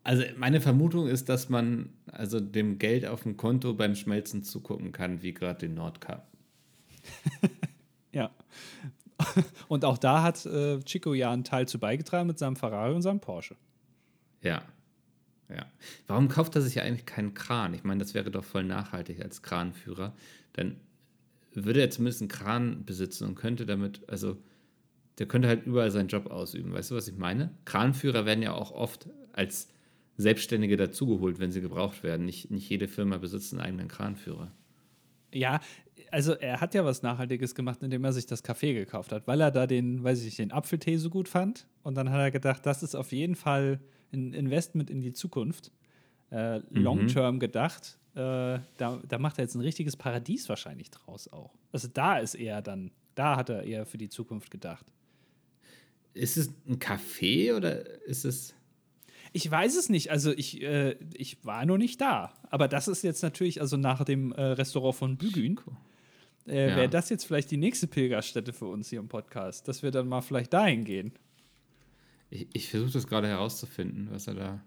[0.03, 4.91] Also meine Vermutung ist, dass man also dem Geld auf dem Konto beim Schmelzen zugucken
[4.91, 6.27] kann, wie gerade den Nordkap.
[8.11, 8.31] Ja.
[9.67, 13.01] Und auch da hat äh, Chico ja einen Teil zu beigetragen mit seinem Ferrari und
[13.01, 13.55] seinem Porsche.
[14.41, 14.63] Ja.
[15.49, 15.65] Ja.
[16.07, 17.73] Warum kauft er sich ja eigentlich keinen Kran?
[17.73, 20.15] Ich meine, das wäre doch voll nachhaltig als Kranführer.
[20.53, 20.77] Dann
[21.53, 24.37] würde er zumindest einen Kran besitzen und könnte damit, also
[25.17, 26.71] der könnte halt überall seinen Job ausüben.
[26.71, 27.51] Weißt du, was ich meine?
[27.65, 29.69] Kranführer werden ja auch oft als
[30.17, 32.25] Selbstständige dazugeholt, wenn sie gebraucht werden.
[32.25, 34.51] Nicht, nicht jede Firma besitzt einen eigenen Kranführer.
[35.33, 35.61] Ja,
[36.11, 39.41] also er hat ja was Nachhaltiges gemacht, indem er sich das Kaffee gekauft hat, weil
[39.41, 41.67] er da den, weiß ich nicht, den Apfeltee so gut fand.
[41.83, 43.79] Und dann hat er gedacht, das ist auf jeden Fall
[44.13, 45.71] ein Investment in die Zukunft.
[46.31, 47.39] Äh, Long-term mhm.
[47.39, 47.97] gedacht.
[48.15, 51.53] Äh, da, da macht er jetzt ein richtiges Paradies wahrscheinlich draus auch.
[51.71, 54.85] Also da ist er dann, da hat er eher für die Zukunft gedacht.
[56.13, 58.55] Ist es ein Café oder ist es.
[59.31, 60.11] Ich weiß es nicht.
[60.11, 62.33] Also ich, äh, ich war noch nicht da.
[62.49, 65.59] Aber das ist jetzt natürlich, also nach dem äh, Restaurant von Bügün,
[66.47, 66.75] äh, ja.
[66.75, 70.07] wäre das jetzt vielleicht die nächste Pilgerstätte für uns hier im Podcast, dass wir dann
[70.07, 71.13] mal vielleicht dahin gehen.
[72.29, 74.61] Ich, ich versuche das gerade herauszufinden, was er da.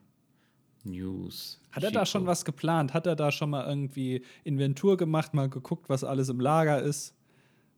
[0.84, 1.60] News.
[1.70, 2.00] Hat er Chico.
[2.00, 2.92] da schon was geplant?
[2.92, 7.14] Hat er da schon mal irgendwie Inventur gemacht, mal geguckt, was alles im Lager ist?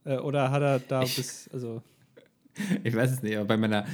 [0.05, 1.83] Äh, oder hat er da ich, bis, also.
[2.83, 3.85] Ich weiß es nicht, aber bei meiner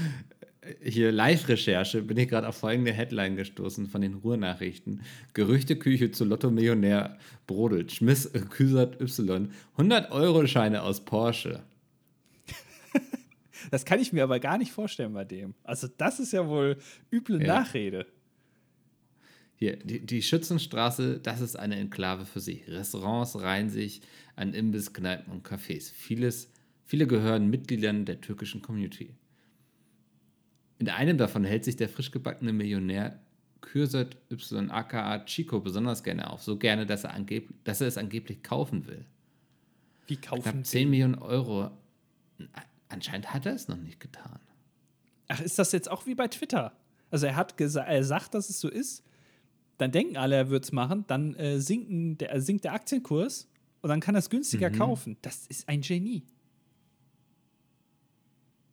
[0.82, 5.02] hier Live-Recherche bin ich gerade auf folgende Headline gestoßen von den Ruhrnachrichten.
[5.34, 7.92] Gerüchteküche zu Lotto-Millionär brodelt.
[7.92, 9.52] Schmiss äh, Küsert Y.
[9.78, 11.64] 100-Euro-Scheine aus Porsche.
[13.70, 15.54] Das kann ich mir aber gar nicht vorstellen bei dem.
[15.64, 16.78] Also, das ist ja wohl
[17.12, 17.60] üble ja.
[17.60, 18.08] Nachrede.
[19.56, 22.68] Hier, die, die Schützenstraße, das ist eine Enklave für sich.
[22.68, 24.02] Restaurants reihen sich
[24.36, 25.92] an Imbiss, Kneipen und Cafés.
[25.94, 26.52] Vieles,
[26.84, 29.14] viele gehören Mitgliedern der türkischen Community.
[30.80, 33.20] In einem davon hält sich der frisch gebackene Millionär
[33.62, 36.42] Kürsat Y aka Chico besonders gerne auf.
[36.42, 37.16] So gerne, dass er,
[37.64, 39.06] dass er es angeblich kaufen will.
[40.08, 41.70] Wie kaufen Knapp 10 Millionen Euro.
[43.02, 44.40] Anscheinend hat er es noch nicht getan.
[45.28, 46.74] Ach, ist das jetzt auch wie bei Twitter?
[47.10, 49.04] Also er hat er sagt, dass es so ist,
[49.78, 53.50] dann denken alle, er wird es machen, dann äh, sinken der, äh, sinkt der Aktienkurs
[53.82, 54.78] und dann kann er es günstiger mhm.
[54.78, 55.18] kaufen.
[55.24, 56.24] Das ist ein Genie.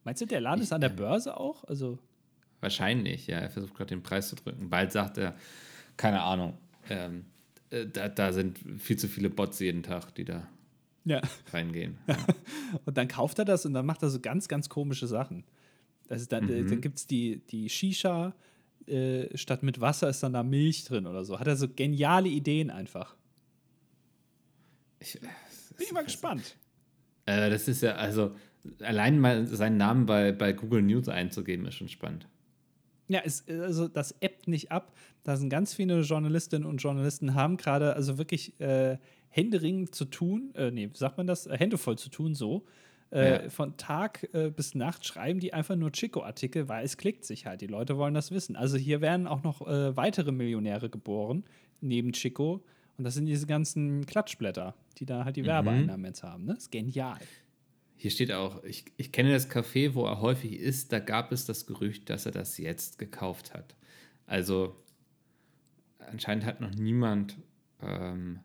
[0.04, 1.64] Meinst du, der Laden ich, ist an der Börse auch?
[1.64, 1.98] Also
[2.60, 3.38] wahrscheinlich, ja.
[3.38, 4.68] Er versucht gerade den Preis zu drücken.
[4.68, 5.34] Bald sagt er,
[5.96, 6.58] keine Ahnung,
[6.90, 7.24] ähm,
[7.70, 10.46] äh, da, da, sind viel zu viele Bots jeden Tag, die da
[11.08, 11.20] ja.
[11.52, 11.98] reingehen.
[12.06, 12.16] Ja.
[12.84, 15.44] und dann kauft er das und dann macht er so ganz, ganz komische Sachen.
[16.08, 16.70] Ist dann, äh, mhm.
[16.70, 18.34] dann gibt es die, die Shisha,
[18.86, 21.38] äh, statt mit Wasser ist dann da Milch drin oder so.
[21.38, 23.14] Hat er so geniale Ideen einfach.
[25.00, 25.30] Ich, Bin
[25.78, 26.56] ich mal gespannt.
[27.26, 28.34] Äh, das ist ja, also
[28.80, 32.26] allein mal seinen Namen bei, bei Google News einzugeben, ist schon spannend.
[33.08, 34.92] Ja, es, also das ebbt nicht ab.
[35.24, 40.54] Da sind ganz viele Journalistinnen und Journalisten haben gerade also wirklich äh, händeringend zu tun,
[40.54, 41.46] äh, nee, sagt man das?
[41.46, 42.64] Äh, Hände voll zu tun, so.
[43.10, 43.50] Äh, ja.
[43.50, 47.60] Von Tag äh, bis Nacht schreiben die einfach nur Chico-Artikel, weil es klickt sich halt.
[47.60, 48.56] Die Leute wollen das wissen.
[48.56, 51.44] Also hier werden auch noch äh, weitere Millionäre geboren,
[51.80, 52.64] neben Chico.
[52.98, 55.46] Und das sind diese ganzen Klatschblätter, die da halt die mhm.
[55.46, 56.44] Werbeeinnahmen jetzt haben.
[56.44, 56.54] Ne?
[56.54, 57.18] Das ist genial.
[57.96, 61.46] Hier steht auch, ich, ich kenne das Café, wo er häufig ist, da gab es
[61.46, 63.74] das Gerücht, dass er das jetzt gekauft hat.
[64.26, 64.76] Also
[65.98, 67.38] anscheinend hat noch niemand
[67.82, 68.40] ähm,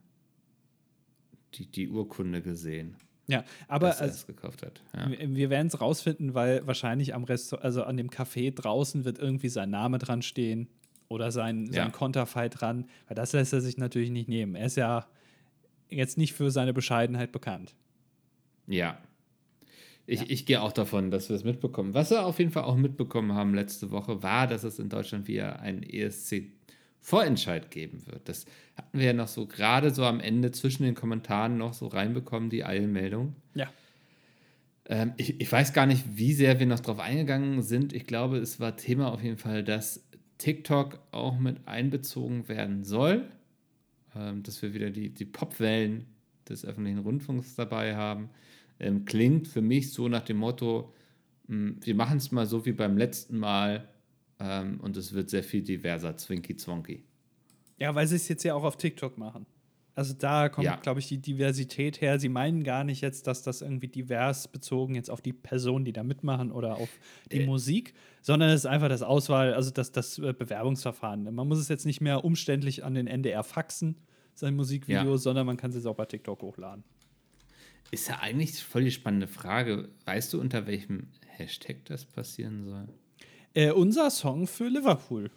[1.53, 2.95] die, die Urkunde gesehen.
[3.27, 4.81] Ja, aber dass er es gekauft hat.
[4.95, 5.09] Ja.
[5.09, 9.49] Wir werden es rausfinden, weil wahrscheinlich am Rest, also an dem Café draußen wird irgendwie
[9.49, 10.67] sein Name dran stehen
[11.07, 11.89] oder sein, sein ja.
[11.89, 14.55] Konterfei dran, weil das lässt er sich natürlich nicht nehmen.
[14.55, 15.07] Er ist ja
[15.89, 17.75] jetzt nicht für seine Bescheidenheit bekannt.
[18.67, 18.97] Ja,
[20.05, 20.25] ich, ja.
[20.29, 21.93] ich gehe auch davon, dass wir es mitbekommen.
[21.93, 25.27] Was wir auf jeden Fall auch mitbekommen haben letzte Woche, war, dass es in Deutschland
[25.27, 25.83] wieder einen
[27.03, 28.27] ESC-Vorentscheid geben wird.
[28.29, 31.87] Das hatten wir ja noch so gerade so am Ende zwischen den Kommentaren noch so
[31.87, 33.35] reinbekommen, die Eilmeldung.
[33.53, 33.71] Ja.
[34.85, 37.93] Ähm, ich, ich weiß gar nicht, wie sehr wir noch drauf eingegangen sind.
[37.93, 43.29] Ich glaube, es war Thema auf jeden Fall, dass TikTok auch mit einbezogen werden soll.
[44.15, 46.05] Ähm, dass wir wieder die, die Popwellen
[46.47, 48.29] des öffentlichen Rundfunks dabei haben
[48.79, 50.93] ähm, klingt für mich so nach dem Motto,
[51.47, 53.87] mh, hm, wir machen es mal so wie beim letzten Mal
[54.43, 57.03] ähm, und es wird sehr viel diverser, Zwinky Zwonky.
[57.77, 59.45] Ja, weil sie es jetzt ja auch auf TikTok machen.
[59.95, 60.75] Also da kommt, ja.
[60.77, 62.19] glaube ich, die Diversität her.
[62.19, 65.93] Sie meinen gar nicht jetzt, dass das irgendwie divers bezogen jetzt auf die Personen, die
[65.93, 66.89] da mitmachen oder auf
[67.31, 67.45] die äh.
[67.45, 71.23] Musik, sondern es ist einfach das Auswahl, also das, das äh, Bewerbungsverfahren.
[71.33, 73.97] Man muss es jetzt nicht mehr umständlich an den NDR faxen,
[74.33, 75.17] sein Musikvideo, ja.
[75.17, 76.83] sondern man kann es jetzt auch bei TikTok hochladen.
[77.91, 79.89] Ist ja eigentlich voll die spannende Frage.
[80.05, 82.87] Weißt du, unter welchem Hashtag das passieren soll?
[83.53, 85.29] Äh, unser Song für Liverpool.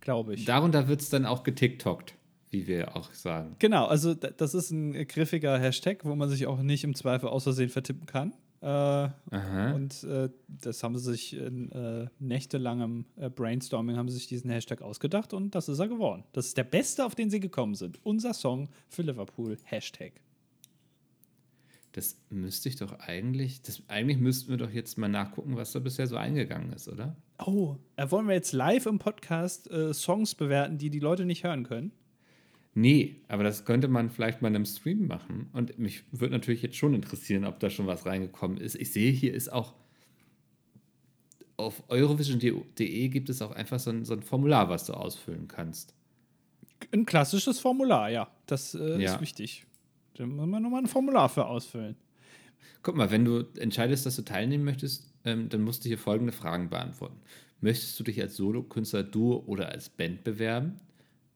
[0.00, 0.44] Glaube ich.
[0.44, 2.14] Darunter wird es dann auch getiktokt,
[2.50, 3.54] wie wir auch sagen.
[3.60, 7.44] Genau, also das ist ein griffiger Hashtag, wo man sich auch nicht im Zweifel aus
[7.44, 8.32] Versehen vertippen kann.
[8.60, 9.08] Äh,
[9.74, 14.50] und äh, das haben sie sich in äh, nächtelangem äh, Brainstorming haben sie sich diesen
[14.50, 16.22] Hashtag ausgedacht und das ist er geworden.
[16.32, 17.98] Das ist der beste, auf den sie gekommen sind.
[18.04, 20.12] Unser Song für Liverpool, Hashtag.
[21.92, 25.78] Das müsste ich doch eigentlich, das, eigentlich müssten wir doch jetzt mal nachgucken, was da
[25.78, 27.16] bisher so eingegangen ist, oder?
[27.38, 31.44] Oh, äh, wollen wir jetzt live im Podcast äh, Songs bewerten, die die Leute nicht
[31.44, 31.92] hören können?
[32.74, 35.50] Nee, aber das könnte man vielleicht mal in einem Stream machen.
[35.52, 38.74] Und mich würde natürlich jetzt schon interessieren, ob da schon was reingekommen ist.
[38.76, 39.74] Ich sehe, hier ist auch
[41.58, 45.94] auf eurovision.de gibt es auch einfach so ein, so ein Formular, was du ausfüllen kannst.
[46.92, 48.28] Ein klassisches Formular, ja.
[48.46, 49.14] Das äh, Ja.
[49.14, 49.66] ist wichtig.
[50.14, 51.96] Da muss man nochmal ein Formular für ausfüllen.
[52.82, 56.32] Guck mal, wenn du entscheidest, dass du teilnehmen möchtest, ähm, dann musst du hier folgende
[56.32, 57.16] Fragen beantworten.
[57.60, 60.80] Möchtest du dich als Solokünstler, Duo oder als Band bewerben?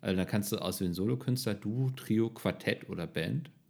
[0.00, 3.50] Also dann kannst du auswählen Solokünstler, Duo, Trio, Quartett oder Band.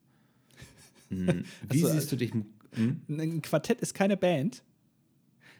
[1.08, 1.44] Hm.
[1.70, 2.32] Wie Also, siehst du dich?
[2.72, 3.00] Hm?
[3.08, 4.64] Ein Quartett ist keine Band.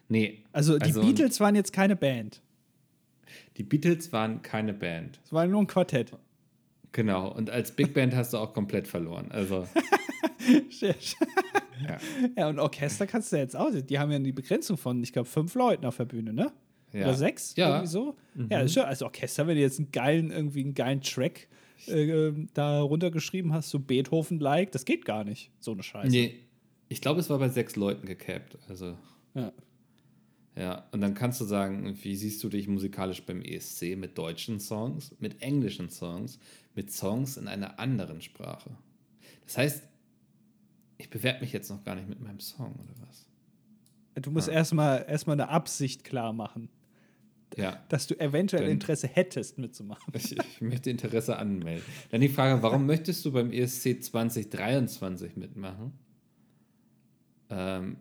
[0.09, 0.43] Nee.
[0.53, 2.43] Also die Also- Beatles waren jetzt keine Band.
[3.57, 5.21] Die Beatles waren keine Band.
[5.25, 6.13] Es war nur ein Quartett.
[6.97, 7.31] Genau.
[7.31, 9.27] Und als Big Band hast du auch komplett verloren.
[9.31, 9.67] Also,
[10.81, 10.95] ja.
[12.35, 12.49] ja.
[12.49, 13.69] und Orchester kannst du jetzt auch.
[13.71, 16.53] Die haben ja die Begrenzung von, ich glaube, fünf Leuten auf der Bühne, ne?
[16.95, 17.03] Ja.
[17.03, 17.55] Oder sechs?
[17.55, 17.67] Ja.
[17.67, 17.73] Mhm.
[17.75, 18.17] Irgendwie so?
[18.49, 21.49] Ja, ist ja, als Orchester, wenn du jetzt einen geilen, irgendwie einen geilen Track
[21.87, 25.51] äh, da runtergeschrieben hast, so Beethoven-like, das geht gar nicht.
[25.61, 26.09] So eine Scheiße.
[26.09, 26.35] Nee.
[26.89, 28.57] Ich glaube, es war bei sechs Leuten gecapt.
[28.71, 28.97] Also.
[29.35, 29.53] Ja.
[30.59, 34.61] Ja, und dann kannst du sagen, wie siehst du dich musikalisch beim ESC mit deutschen
[34.61, 36.39] Songs, mit englischen Songs,
[36.77, 38.71] mit Songs in einer anderen Sprache?
[39.47, 39.83] Das heißt,
[40.99, 43.27] ich bewerbe mich jetzt noch gar nicht mit meinem Song oder was?
[44.23, 46.69] Du musst erstmal erstmal eine Absicht klar machen,
[47.57, 50.13] Ja, dass du eventuell Dann- Interesse hättest mitzumachen.
[50.15, 51.85] ich, ich möchte Interesse anmelden.
[52.11, 55.93] Dann die Frage, warum möchtest du beim ESC 2023 mitmachen?
[57.51, 57.97] Ähm,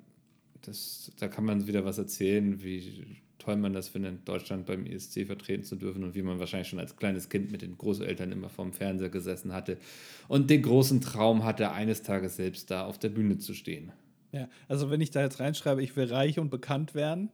[0.61, 4.86] das, da kann man wieder was erzählen, wie toll man das findet, in Deutschland beim
[4.86, 8.31] ESC vertreten zu dürfen und wie man wahrscheinlich schon als kleines Kind mit den Großeltern
[8.31, 9.77] immer vorm Fernseher gesessen hatte
[10.27, 13.91] und den großen Traum hatte, eines Tages selbst da auf der Bühne zu stehen.
[14.31, 17.29] Ja, also wenn ich da jetzt reinschreibe, ich will reich und bekannt werden,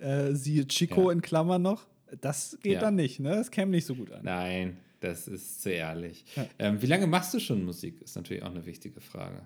[0.00, 1.12] äh, siehe Chico Ja.
[1.12, 1.86] in Klammern noch,
[2.20, 2.80] das geht Ja.
[2.80, 3.30] dann nicht, ne?
[3.30, 4.24] Das käme nicht so gut an.
[4.24, 6.24] Nein, das ist zu ehrlich.
[6.34, 6.46] Ja.
[6.58, 8.00] Ähm, wie lange machst du schon Musik?
[8.02, 9.42] Ist natürlich auch eine wichtige Frage.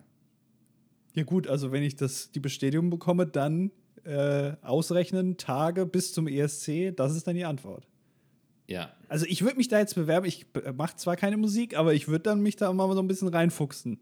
[1.14, 3.70] Ja gut, also wenn ich das, die Bestätigung bekomme, dann
[4.06, 7.86] äh, ausrechnen, Tage bis zum ESC, das ist dann die Antwort.
[8.68, 12.08] Ja, Also ich würde mich da jetzt bewerben, ich mache zwar keine Musik, aber ich
[12.08, 14.00] würde dann mich da mal so ein bisschen reinfuchsen.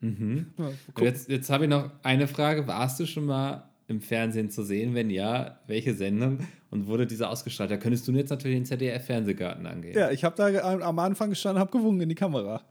[0.00, 0.52] Mhm.
[0.58, 1.00] Ja, Und.
[1.02, 2.66] Jetzt, jetzt habe ich noch eine Frage.
[2.66, 4.94] Warst du schon mal im Fernsehen zu sehen?
[4.94, 6.40] Wenn ja, welche Sendung?
[6.70, 7.70] Und wurde diese ausgestrahlt?
[7.70, 9.96] Da könntest du jetzt natürlich den ZDF-Fernsehgarten angehen.
[9.96, 10.48] Ja, ich habe da
[10.82, 12.62] am- Anfang gestanden, habe gewunken in die Kamera.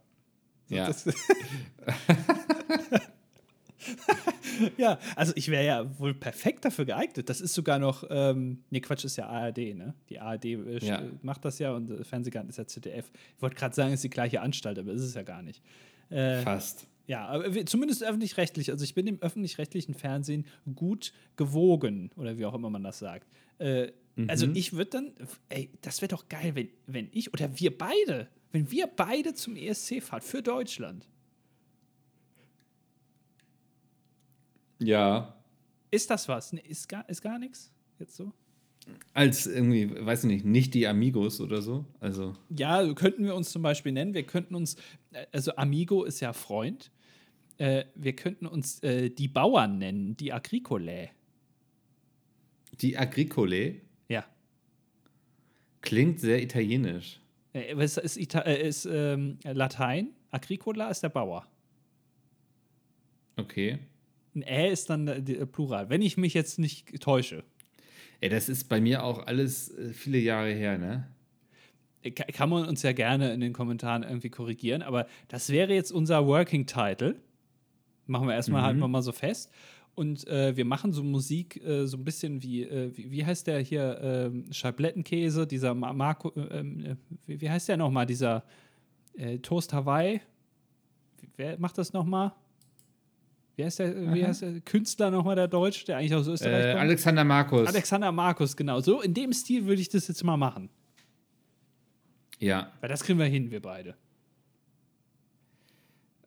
[0.70, 0.92] Ja.
[4.78, 7.30] Ja, also ich wäre ja wohl perfekt dafür geeignet.
[7.30, 9.94] Das ist sogar noch, ähm, nee, Quatsch, ist ja ARD, ne?
[10.10, 11.02] Die ARD äh, Ja.
[11.22, 13.12] macht das ja und äh, Fernsehgarten ist ja ZDF.
[13.36, 15.62] Ich wollte gerade sagen, es ist die gleiche Anstalt, aber ist es ja gar nicht.
[16.10, 16.88] Äh, Fast.
[17.08, 18.72] ja, aber zumindest öffentlich-rechtlich.
[18.72, 23.28] Also ich bin dem öffentlich-rechtlichen Fernsehen gut gewogen oder wie auch immer man das sagt.
[23.60, 23.92] Äh,
[24.28, 25.12] Also ich würde dann,
[25.50, 29.56] ey, das wäre doch geil, wenn, wenn ich oder wir beide, wenn wir beide zum
[29.56, 31.08] ESC fahren für Deutschland.
[34.88, 35.36] Ja.
[35.92, 36.54] Ist das was?
[36.54, 38.32] Ist gar, ist gar nichts jetzt so?
[39.14, 41.84] Als irgendwie, weiß ich nicht, nicht die Amigos oder so.
[42.00, 44.14] Also, Ja, könnten wir uns zum Beispiel nennen.
[44.14, 44.76] Wir könnten uns,
[45.12, 46.90] äh, also Amigo ist ja Freund.
[47.58, 51.10] Äh, wir könnten uns äh, die Bauern nennen, die Agricolae.
[52.80, 54.24] die Agricole Ja.
[55.82, 57.20] klingt sehr italienisch.
[57.52, 60.14] Äh, was ist, Ita äh, ist ähm, Latein?
[60.32, 61.46] Agricola ist der Bauer.
[63.36, 63.80] Okay.
[64.38, 67.44] Ein Ä ist dann äh, äh, Plural, wenn ich mich jetzt nicht täusche.
[68.22, 71.08] Ey, das ist bei mir auch alles äh, viele Jahre her, ne?
[72.16, 75.92] Ka- Kann man uns ja gerne in den Kommentaren irgendwie korrigieren, aber das wäre jetzt
[75.92, 77.16] unser Working Title.
[78.06, 79.52] Machen wir erstmal halt mal so fest.
[79.96, 83.48] Und äh, wir machen so Musik äh, so ein bisschen wie, äh, wie, wie heißt
[83.48, 86.96] der hier, ähm, Schablettenkäse, dieser Ma Marco, äh, ähm, äh,
[87.26, 88.44] wie, wie heißt der nochmal, dieser
[89.42, 90.22] Toast Hawaii?
[91.38, 92.34] Wer macht das nochmal?
[93.58, 96.72] Wie heißt der, wie heißt der Künstler nochmal, der Deutsch, der eigentlich aus Österreich Äh,
[96.74, 96.82] kommt?
[96.82, 97.68] Alexander Markus.
[97.68, 98.80] Alexander Markus, genau.
[98.82, 100.70] So in dem Stil würde ich das jetzt mal machen.
[102.40, 102.72] ja.
[102.82, 103.96] Weil das kriegen wir hin, wir beide.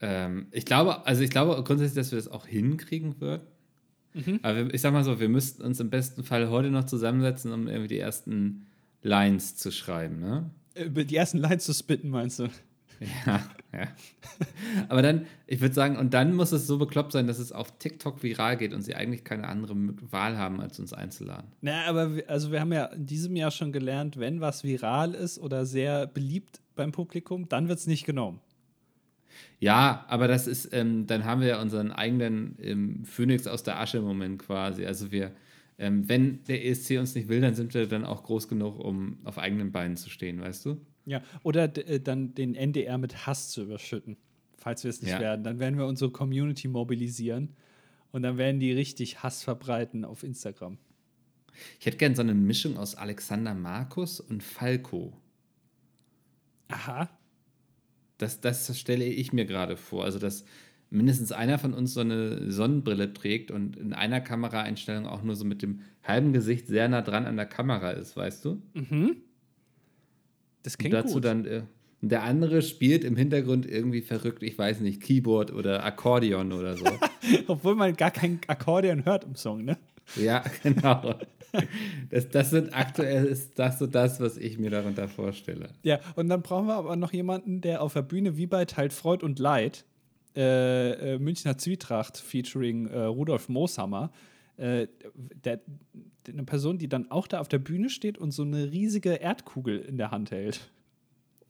[0.01, 3.43] Ähm, ich glaube, also ich glaube grundsätzlich, dass wir das auch hinkriegen würden.
[4.43, 7.53] Aber wir, ich sag mal so, wir müssten uns im besten Fall heute noch zusammensetzen,
[7.53, 8.67] um irgendwie die ersten
[9.03, 10.51] Lines zu schreiben, ne?
[10.75, 12.49] Über die ersten Lines zu spitten, meinst du?
[13.01, 13.89] Ja, ja.
[14.89, 17.79] Aber dann, ich würde sagen, und dann muss es so bekloppt sein, dass es auf
[17.79, 19.75] TikTok viral geht und sie eigentlich keine andere
[20.11, 21.51] Wahl haben, als uns einzuladen.
[21.63, 25.15] Na, aber wir, also wir haben ja in diesem Jahr schon gelernt, wenn was viral
[25.15, 28.41] ist oder sehr beliebt beim Publikum, dann wird es nicht genommen.
[29.59, 33.79] Ja, aber das ist, ähm, dann haben wir ja unseren eigenen ähm, Phönix aus der
[33.81, 34.85] Asche-Moment quasi.
[34.85, 35.33] Also wir,
[35.79, 39.19] ähm, wenn der ESC uns nicht will, dann sind wir dann auch groß genug, um
[39.25, 40.81] auf eigenen Beinen zu stehen, weißt du?
[41.07, 44.17] Ja, oder äh, dann den NDR mit Hass zu überschütten,
[44.57, 45.21] falls wir es nicht ja.
[45.21, 45.45] werden.
[45.45, 47.55] Dann werden wir unsere Community mobilisieren
[48.13, 50.79] und dann werden die richtig Hass verbreiten auf Instagram.
[51.79, 55.13] Ich hätte gern so eine Mischung aus Alexander Markus und Falco.
[56.69, 57.11] Aha.
[58.19, 60.05] Das, das stelle ich mir gerade vor.
[60.05, 60.45] Also, dass
[60.91, 65.45] mindestens einer von uns so eine Sonnenbrille trägt und in einer Kameraeinstellung auch nur so
[65.45, 68.63] mit dem halben Gesicht sehr nah dran an der Kamera ist, weißt du?
[68.75, 69.17] Mhm.
[70.63, 71.25] Das klingt und dazu gut.
[71.25, 71.63] dann äh,
[72.03, 76.87] der andere spielt im Hintergrund irgendwie verrückt, ich weiß nicht, Keyboard oder Akkordeon oder so.
[77.47, 79.77] Obwohl man gar kein Akkordeon hört im Song, ne?
[80.17, 81.15] Ja, genau.
[82.09, 85.71] Das, das sind aktuell ist das so das, was ich mir darunter vorstelle.
[85.83, 88.93] Ja, und dann brauchen wir aber noch jemanden, der auf der Bühne wie bei Teilt
[88.93, 89.85] Freud und Leid,
[90.37, 94.11] äh, äh, Münchner Zwietracht featuring äh, Rudolf Mooshammer,
[94.61, 94.89] äh,
[95.45, 95.61] der,
[96.29, 99.79] eine Person, die dann auch da auf der Bühne steht und so eine riesige Erdkugel
[99.79, 100.71] in der Hand hält.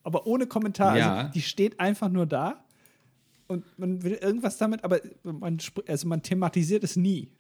[0.05, 0.97] Aber ohne Kommentar.
[0.97, 1.17] Ja.
[1.17, 2.65] Also die steht einfach nur da
[3.49, 7.33] und man will irgendwas damit, aber man, also man thematisiert es nie.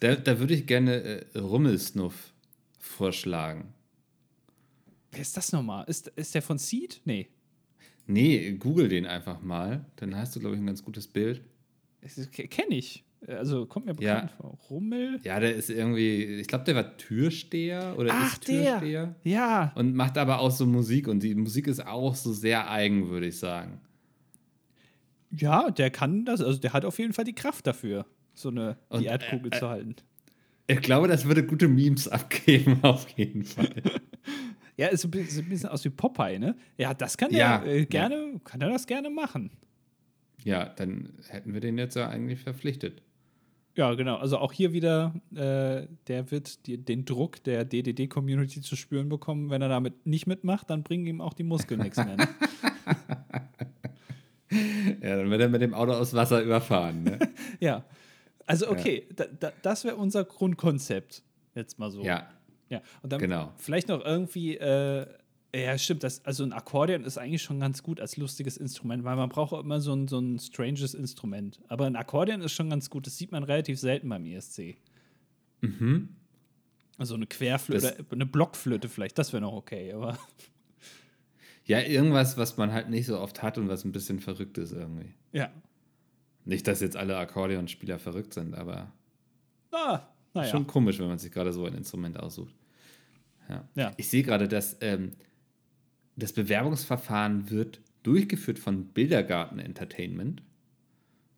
[0.00, 2.34] Da, da würde ich gerne äh, Rummelsnuff
[2.78, 3.72] vorschlagen.
[5.10, 5.84] Wer ist das nochmal?
[5.88, 7.00] Ist, ist der von Seed?
[7.04, 7.28] Nee.
[8.06, 9.86] Nee, google den einfach mal.
[9.96, 11.42] Dann hast du, glaube ich, ein ganz gutes Bild.
[12.32, 13.04] Kenne ich.
[13.26, 14.36] Also kommt mir bekannt Ja.
[14.36, 14.58] vor.
[14.70, 15.20] Rummel.
[15.24, 18.80] Ja, der ist irgendwie, ich glaube, der war Türsteher oder Ach, ist Türsteher.
[18.80, 19.14] der.
[19.24, 19.72] Ja.
[19.74, 23.26] Und macht aber auch so Musik und die Musik ist auch so sehr eigen, würde
[23.26, 23.80] ich sagen.
[25.30, 26.40] Ja, der kann das.
[26.40, 29.58] Also der hat auf jeden Fall die Kraft dafür, so eine Und, die Erdkugel äh,
[29.58, 29.96] zu halten.
[30.66, 33.70] Ich glaube, das würde gute Memes abgeben, auf jeden Fall.
[34.76, 36.56] Ja, ist ein bisschen, ein bisschen aus wie Popeye, ne?
[36.78, 37.84] Ja, das kann Ja, er äh, ja.
[37.84, 39.50] gerne, kann er das gerne machen.
[40.42, 43.02] ja, dann hätten wir den jetzt ja eigentlich verpflichtet.
[43.80, 44.16] Ja, genau.
[44.16, 49.48] Also auch hier wieder, äh, der wird die, den Druck der DDD-Community zu spüren bekommen.
[49.48, 52.14] Wenn er damit nicht mitmacht, dann bringen ihm auch die Muskeln nichts mehr.
[52.16, 52.28] Ne?
[55.02, 57.04] Ja, dann wird er mit dem Auto aus Wasser überfahren.
[57.04, 57.18] Ne?
[57.60, 57.84] Ja.
[58.46, 61.22] Also okay, da, da, das wäre unser Grundkonzept.
[61.54, 62.02] Jetzt mal so.
[62.02, 62.28] ja,
[62.68, 63.52] Ja, und dann Genau.
[63.56, 65.06] vielleicht noch irgendwie, äh,
[65.54, 69.16] ja, stimmt, das, also ein Akkordeon ist eigentlich schon ganz gut als lustiges Instrument, weil
[69.16, 71.60] man braucht auch immer so ein, so ein stranges Instrument.
[71.68, 74.76] Aber ein Akkordeon ist schon ganz gut, das sieht man relativ selten beim ESC.
[75.60, 76.10] Mhm.
[76.98, 80.18] Also eine Querflöte, Das- eine Blockflöte vielleicht, das wäre noch okay, aber
[81.64, 84.72] ja, irgendwas, was man halt nicht so oft hat und was ein bisschen verrückt ist
[84.72, 85.14] irgendwie.
[85.32, 85.50] ja.
[86.46, 88.90] Nicht, dass jetzt alle Akkordeonspieler verrückt sind, aber
[89.72, 90.00] Ah,
[90.32, 90.50] naja.
[90.50, 92.54] schon komisch, wenn man sich gerade so ein Instrument aussucht.
[93.48, 93.68] Ja.
[93.74, 93.92] Ja.
[93.98, 95.12] Ich sehe gerade, dass ähm,
[96.22, 100.42] das Bewerbungsverfahren wird durchgeführt von Bildergarten Entertainment.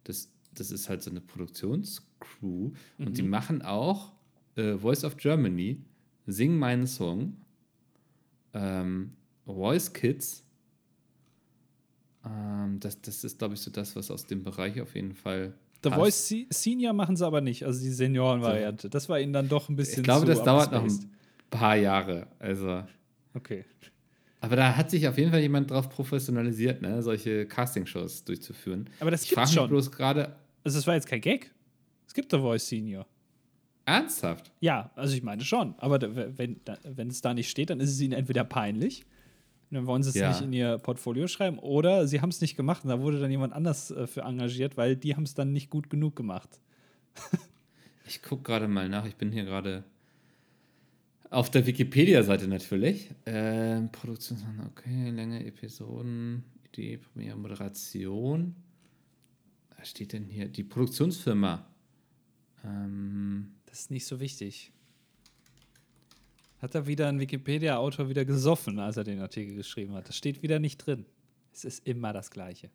[0.05, 4.13] Das, das ist halt so eine Produktionscrew und die machen auch
[4.57, 5.79] äh, Voice of Germany,
[6.27, 7.37] Sing meinen Song,
[8.55, 9.13] ähm,
[9.45, 10.45] Voice Kids.
[12.25, 15.55] Ähm, das, das ist, glaube ich, so das, was aus dem Bereich auf jeden Fall.
[15.83, 16.01] The passt.
[16.01, 18.89] Voice Se- Senior machen sie aber nicht, also die Senioren-Variante.
[18.89, 21.11] Das war ihnen dann doch ein bisschen Ich glaube, zu das dauert noch ein
[21.51, 22.29] paar Jahre.
[22.39, 22.85] Also.
[23.35, 23.65] Okay.
[24.43, 28.91] Aber da hat sich auf jeden Fall jemand drauf professionalisiert, ne, solche Castingshows durchzuführen.
[29.01, 29.69] Aber das ich gibt's mich schon.
[29.71, 31.51] bloß gerade, Also das war jetzt kein Gag.
[32.07, 33.07] Es gibt The Voice Senior.
[33.87, 34.51] ernsthaft?
[34.61, 35.75] Ja, also ich meine schon.
[35.79, 36.01] Aber
[36.37, 39.05] wenn, wenn es da nicht steht, dann ist es ihnen entweder peinlich,
[39.71, 40.29] und dann wollen sie es Ja.
[40.29, 43.31] nicht in ihr Portfolio schreiben, oder sie haben es nicht gemacht und da wurde dann
[43.31, 46.61] jemand anders äh, für engagiert, weil die haben es dann nicht gut genug gemacht.
[48.07, 49.07] Ich gucke gerade mal nach.
[49.07, 49.85] Ich bin hier gerade
[51.33, 53.11] auf der Wikipedia-Seite natürlich.
[53.27, 58.55] Ähm, Produktion, okay, Länge, Episoden, Idee, Premiere, Moderation.
[59.77, 60.49] Was steht denn hier?
[60.49, 61.67] Die Produktionsfirma.
[62.65, 64.73] Ähm, Das ist nicht so wichtig.
[66.59, 70.09] Hat da wieder ein Wikipedia-Autor wieder gesoffen, als er den Artikel geschrieben hat.
[70.09, 71.07] Das steht wieder nicht drin.
[71.53, 72.71] Es ist immer das Gleiche.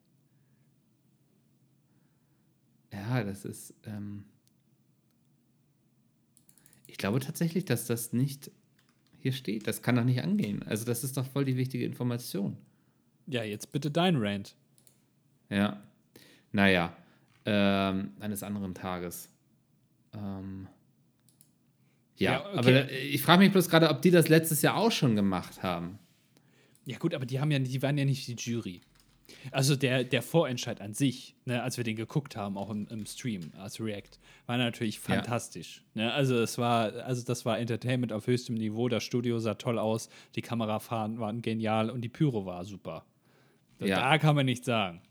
[2.92, 3.74] ja, das ist.
[3.86, 4.26] Ähm,
[6.88, 8.50] ich glaube tatsächlich, dass das nicht
[9.20, 9.68] hier steht.
[9.68, 10.64] Das kann doch nicht angehen.
[10.64, 12.58] Also, das ist doch voll die wichtige Information.
[13.28, 14.56] Ja, jetzt bitte dein Rant.
[15.50, 15.82] Ja.
[16.52, 16.96] Naja,
[17.46, 19.30] ähm, eines anderen Tages.
[20.14, 20.68] Ähm,
[22.18, 22.58] ja, Ja, okay.
[22.58, 26.00] aber ich frage mich bloß gerade, ob die das letztes Jahr auch schon gemacht haben.
[26.86, 28.82] Ja, gut, aber die haben ja, die waren ja nicht die Jury.
[29.52, 33.06] Also der, der Vorentscheid an sich, ne, als wir den geguckt haben, auch im, im
[33.06, 35.84] Stream als React, war natürlich fantastisch.
[35.94, 36.12] Ne?
[36.14, 40.10] Also es war, also das war Entertainment auf höchstem Niveau, das Studio sah toll aus,
[40.36, 43.06] die Kamerafahren waren genial und die Pyro war super.
[43.80, 44.00] Ja.
[44.00, 45.02] Da kann man nichts sagen.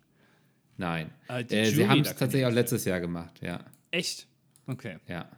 [0.77, 1.11] Nein.
[1.51, 3.65] Die äh, sie haben da es tatsächlich ich auch letztes Jahr gemacht, ja.
[3.91, 4.27] Echt?
[4.67, 4.99] Okay.
[5.09, 5.29] Ja.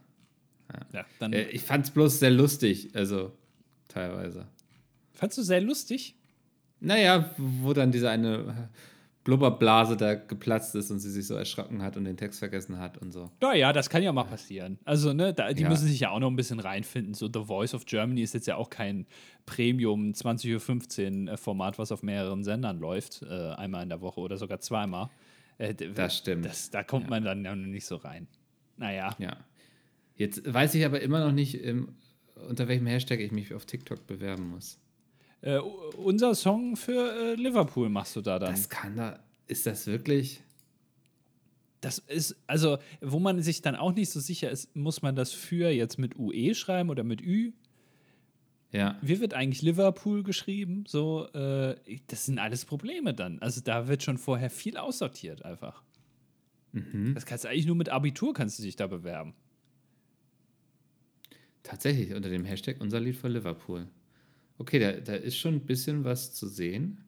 [0.92, 3.32] Ja, dann Äh, ich fand es bloß sehr lustig, also
[3.88, 4.46] teilweise.
[5.12, 6.14] fandst du sehr lustig?
[6.80, 8.68] Naja, wo dann diese eine
[9.24, 12.96] Blubberblase da geplatzt ist und sie sich so erschrocken hat und den Text vergessen hat
[12.98, 13.30] und so.
[13.42, 14.78] Ja, ja, das kann ja mal passieren.
[14.84, 15.68] Also, ne, da, die Ja.
[15.68, 17.12] müssen sich ja auch noch ein bisschen reinfinden.
[17.14, 19.06] So, The Voice of Germany ist jetzt ja auch kein
[19.44, 24.36] Premium 20.15 Uhr Format, was auf mehreren Sendern läuft, äh, einmal in der Woche oder
[24.38, 25.10] sogar zweimal.
[25.58, 26.46] Äh, Das stimmt.
[26.46, 28.28] Das, da kommt man dann ja noch nicht so rein.
[28.78, 29.14] Naja.
[29.18, 29.36] Ja.
[30.14, 31.88] Jetzt weiß ich aber immer noch nicht, ähm,
[32.48, 34.78] unter welchem Hashtag ich mich auf TikTok bewerben muss.
[35.40, 38.50] Äh, unser Song für äh, Liverpool machst du da dann.
[38.50, 39.18] Das kann da.
[39.46, 40.42] Ist das wirklich?
[41.80, 45.32] Das ist, also, wo man sich dann auch nicht so sicher ist, muss man das
[45.32, 47.52] für jetzt mit UE schreiben oder mit Ü?
[48.72, 48.98] Ja.
[49.00, 50.84] Wie wird eigentlich Liverpool geschrieben?
[50.86, 51.76] So, äh,
[52.08, 53.38] das sind alles Probleme dann.
[53.38, 55.82] Also da wird schon vorher viel aussortiert einfach.
[57.14, 59.34] Das kannst du eigentlich nur mit Abitur kannst du dich da bewerben.
[61.62, 63.88] Tatsächlich, unter dem Hashtag unser Lied für Liverpool.
[64.58, 66.98] Okay, da, da ist schon ein bisschen was zu sehen.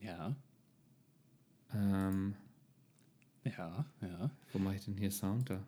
[0.00, 0.34] Ja,
[1.74, 2.34] Ähm,
[3.44, 4.30] ja, ja.
[4.52, 5.62] wo mache ich denn hier Sound da?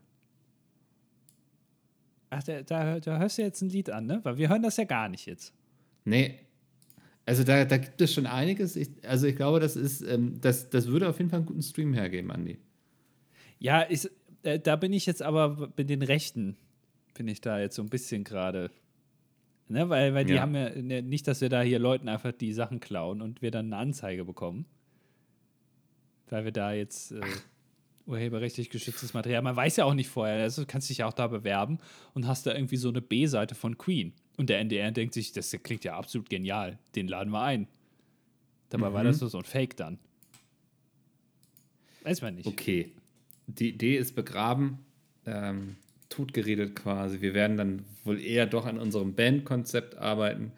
[2.31, 4.21] Ach, da, da, da hörst du jetzt ein Lied an, ne?
[4.25, 5.53] Weil wir hören das ja gar nicht jetzt.
[6.05, 6.41] Nee.
[7.27, 8.77] Also da, da gibt es schon einiges.
[8.77, 11.63] Ich, also ich glaube, das ist, ähm, das, das würde auf jeden Fall einen guten
[11.63, 12.59] Stream hergeben, Andi.
[13.59, 14.11] Ja, ist,
[14.43, 16.57] äh, da bin ich jetzt aber bei den Rechten,
[17.15, 18.71] bin ich da jetzt so ein bisschen gerade.
[19.69, 20.43] Ne, weil, weil die Ja.
[20.43, 23.51] haben ja ne, nicht, dass wir da hier Leuten einfach die Sachen klauen und wir
[23.51, 24.67] dann eine Anzeige bekommen.
[26.29, 27.21] Weil wir da jetzt äh,
[28.07, 29.41] urheberrechtlich geschütztes Material.
[29.43, 31.79] Man weiß ja auch nicht vorher, also du kannst dich ja auch da bewerben
[32.13, 34.13] und hast da irgendwie so eine B-Seite von Queen.
[34.37, 37.69] Und der NDR denkt sich, das klingt ja absolut genial, den laden wir ein.
[38.69, 39.99] Dabei war das nur so ein Fake dann.
[42.03, 42.47] Weiß man nicht.
[42.47, 42.93] Okay.
[43.47, 44.79] Die Idee ist begraben,
[45.27, 45.77] ähm,
[46.15, 47.21] totgeredet quasi.
[47.21, 50.53] Wir werden dann wohl eher doch an unserem Bandkonzept arbeiten.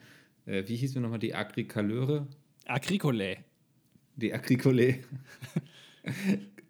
[0.45, 1.19] Äh, wie hießen wir nochmal?
[1.19, 2.27] Die Agricaleure?
[2.65, 3.37] Agricole.
[4.15, 4.99] Die Agricole.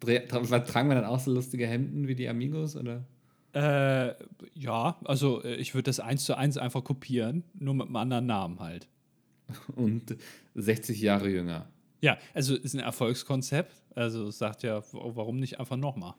[0.00, 2.76] Tragen wir dann auch so lustige Hemden wie die Amigos?
[2.76, 3.04] Oder?
[3.52, 4.14] Äh,
[4.54, 8.26] ja, also äh, ich würde das eins zu eins einfach kopieren, nur mit einem anderen
[8.26, 8.88] Namen halt.
[9.76, 10.16] Und
[10.54, 11.68] 60 Jahre jünger.
[12.00, 13.72] Ja, also ist ein Erfolgskonzept.
[13.94, 16.14] Also sagt ja, warum nicht einfach nochmal?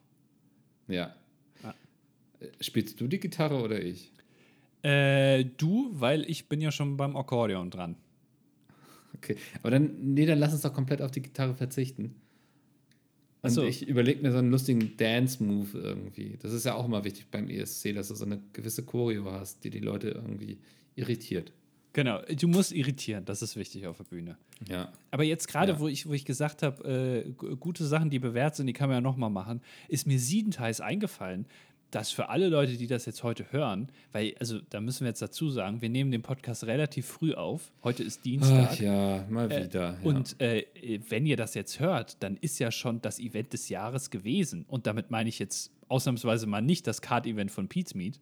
[0.88, 1.16] Ja.
[2.40, 4.12] Äh, Spielst du die Gitarre oder ich?
[4.82, 7.96] Äh, du, weil ich bin ja schon beim Akkordeon dran.
[9.16, 9.36] Okay.
[9.62, 12.16] Aber dann, nee, dann lass uns doch komplett auf die Gitarre verzichten.
[13.42, 13.64] Und so.
[13.64, 16.38] ich überlege mir so einen lustigen Dance-Move irgendwie.
[16.42, 19.64] Das ist ja auch immer wichtig beim ESC, dass du so eine gewisse Choreo hast,
[19.64, 20.58] die die Leute irgendwie
[20.96, 21.52] irritiert.
[21.94, 24.38] Genau, du musst irritieren, das ist wichtig auf der Bühne.
[24.70, 24.92] Ja.
[25.10, 25.80] Aber jetzt gerade, Ja.
[25.80, 28.90] wo, ich, wo ich gesagt habe, äh, gu- gute Sachen, die bewährt sind, die kann
[28.90, 31.48] man ja nochmal machen, ist mir siebenteils eingefallen,
[31.92, 35.22] dass für alle Leute, die das jetzt heute hören, weil, also da müssen wir jetzt
[35.22, 37.72] dazu sagen, wir nehmen den Podcast relativ früh auf.
[37.84, 38.70] Heute ist Dienstag.
[38.74, 39.98] Ach ja, mal Äh, wieder.
[40.02, 40.08] ja.
[40.10, 40.66] Und äh,
[41.10, 44.66] wenn ihr das jetzt hört, dann ist ja schon das Event des Jahres gewesen.
[44.68, 48.20] Und damit meine ich jetzt ausnahmsweise mal nicht das Card-Event von Pete's Meet,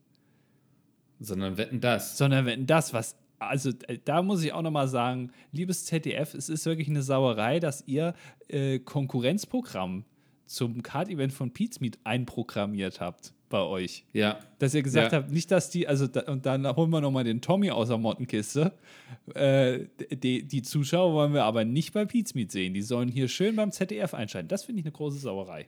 [1.20, 2.18] Sondern wetten das.
[2.18, 3.16] sondern wenn das, was.
[3.40, 7.60] Also äh, da muss ich auch nochmal sagen, liebes ZDF, es ist wirklich eine Sauerei,
[7.60, 8.14] dass ihr
[8.48, 10.06] äh, Konkurrenzprogramm
[10.46, 14.04] zum Card-Event von Pete's Meet einprogrammiert habt bei euch.
[14.14, 14.40] Ja.
[14.60, 15.20] Dass ihr gesagt Ja.
[15.20, 17.98] habt, nicht, dass die, also da, und dann holen wir nochmal den Tommy aus der
[17.98, 18.74] Mottenkiste.
[19.34, 22.74] Äh, die, die Zuschauer wollen wir aber nicht bei Pete's Meet sehen.
[22.74, 24.48] Die sollen hier schön beim ZDF einschalten.
[24.50, 25.68] Das finde ich eine große Sauerei.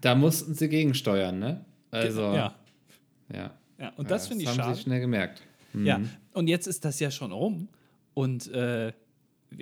[0.00, 1.64] Da mussten sie gegensteuern, ne?
[1.90, 2.54] Also, Ja.
[3.32, 3.50] ja.
[3.78, 4.74] ja und das Ja, finde ich haben schade.
[4.74, 5.42] sie schnell gemerkt.
[5.74, 6.00] Ja,
[6.34, 7.68] und jetzt ist das ja schon rum.
[8.14, 8.88] Und äh,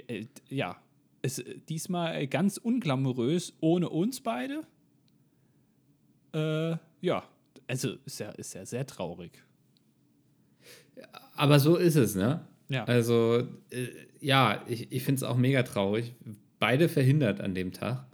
[0.06, 0.76] äh, ja,
[1.22, 4.62] es, äh, diesmal ganz unglamourös ohne uns beide.
[6.34, 7.24] Äh, ja,
[7.70, 9.30] also ist ja, ist ja sehr traurig.
[11.36, 12.46] Aber so ist es, ne?
[12.68, 12.84] Ja.
[12.84, 13.86] Also, äh,
[14.20, 16.14] ja, ich, ich finde es auch mega traurig.
[16.58, 18.06] Beide verhindert an dem Tag.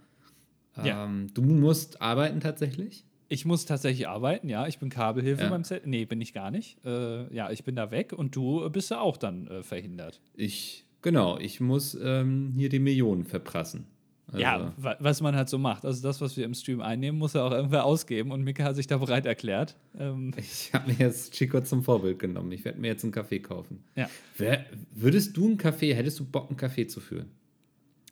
[0.83, 1.05] Ja.
[1.05, 3.03] Ähm, du musst arbeiten tatsächlich.
[3.29, 4.67] Ich muss tatsächlich arbeiten, ja.
[4.67, 5.49] Ich bin Kabelhilfe Ja.
[5.49, 5.85] beim Z.
[5.85, 6.77] Nee, bin ich gar nicht.
[6.85, 10.21] Äh, ja, ich bin da weg und du bist ja auch dann äh, verhindert.
[10.35, 13.87] Ich, genau, ich muss ähm, hier die Millionen verprassen.
[14.27, 15.85] Also, Ja, wa was man halt so macht.
[15.85, 18.75] Also das, was wir im Stream einnehmen, muss er auch irgendwer ausgeben und Mika hat
[18.75, 19.75] sich da bereit erklärt.
[19.97, 22.51] Ähm, Ich habe mir jetzt Chico zum Vorbild genommen.
[22.51, 23.83] Ich werde mir jetzt einen Kaffee kaufen.
[23.95, 24.09] ja.
[24.37, 27.31] Wer, würdest du einen Kaffee, hättest du Bock, einen Kaffee zu führen?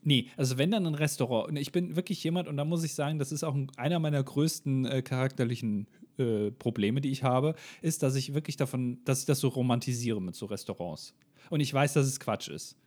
[0.04, 1.50] Nee, also wenn dann ein Restaurant.
[1.50, 4.00] Und ich bin wirklich jemand, und da muss ich sagen, das ist auch ein, einer
[4.00, 5.88] meiner größten äh, charakterlichen
[6.18, 10.22] äh, Probleme, die ich habe, ist, dass ich wirklich davon, dass ich das so romantisiere
[10.22, 11.16] mit so Restaurants.
[11.50, 12.78] Und ich weiß, dass es Quatsch ist.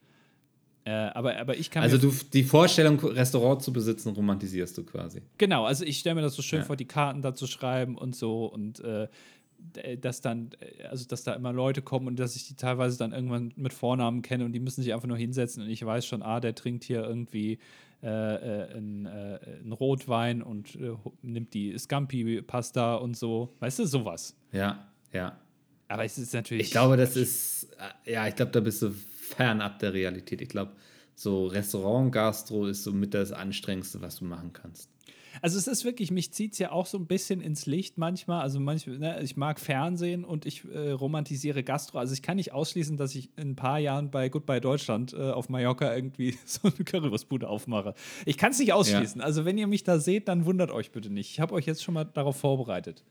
[0.89, 5.21] Äh, aber, aber ich kann Also du, die Vorstellung, Restaurant zu besitzen, romantisierst du quasi.
[5.37, 6.65] Genau, also ich stelle mir das so schön ja.
[6.65, 9.07] vor, die Karten da zu schreiben und so und äh,
[10.01, 10.51] dass dann,
[10.89, 14.23] also dass da immer Leute kommen und dass ich die teilweise dann irgendwann mit Vornamen
[14.23, 16.85] kenne und die müssen sich einfach nur hinsetzen und ich weiß schon, ah, der trinkt
[16.85, 17.59] hier irgendwie
[18.03, 23.55] äh, äh, einen, äh, einen Rotwein und äh, nimmt die Scampi-Pasta und so.
[23.61, 24.35] Weißt du, sowas.
[24.53, 25.37] Ja, ja.
[25.89, 26.67] Aber es ist natürlich.
[26.67, 27.65] Ich glaube, das ist,
[28.07, 28.95] äh, ja, ich glaube, da bist du
[29.29, 30.41] fernab der Realität.
[30.41, 30.73] Ich glaube,
[31.15, 34.91] so Restaurant-Gastro ist so mit das Anstrengendste, was du machen kannst.
[35.43, 38.43] Also es ist wirklich, mich zieht es ja auch so ein bisschen ins Licht manchmal.
[38.43, 41.99] Also manchmal, ne, ich mag Fernsehen und ich äh, romantisiere Gastro.
[41.99, 45.31] Also ich kann nicht ausschließen, dass ich in ein paar Jahren bei Goodbye Deutschland äh,
[45.31, 47.95] auf Mallorca irgendwie so eine Currywurstbude aufmache.
[48.27, 49.21] Ich kann es nicht ausschließen.
[49.21, 49.27] Ja.
[49.27, 51.31] Also wenn ihr mich da seht, dann wundert euch bitte nicht.
[51.31, 53.05] Ich habe euch jetzt schon mal darauf vorbereitet.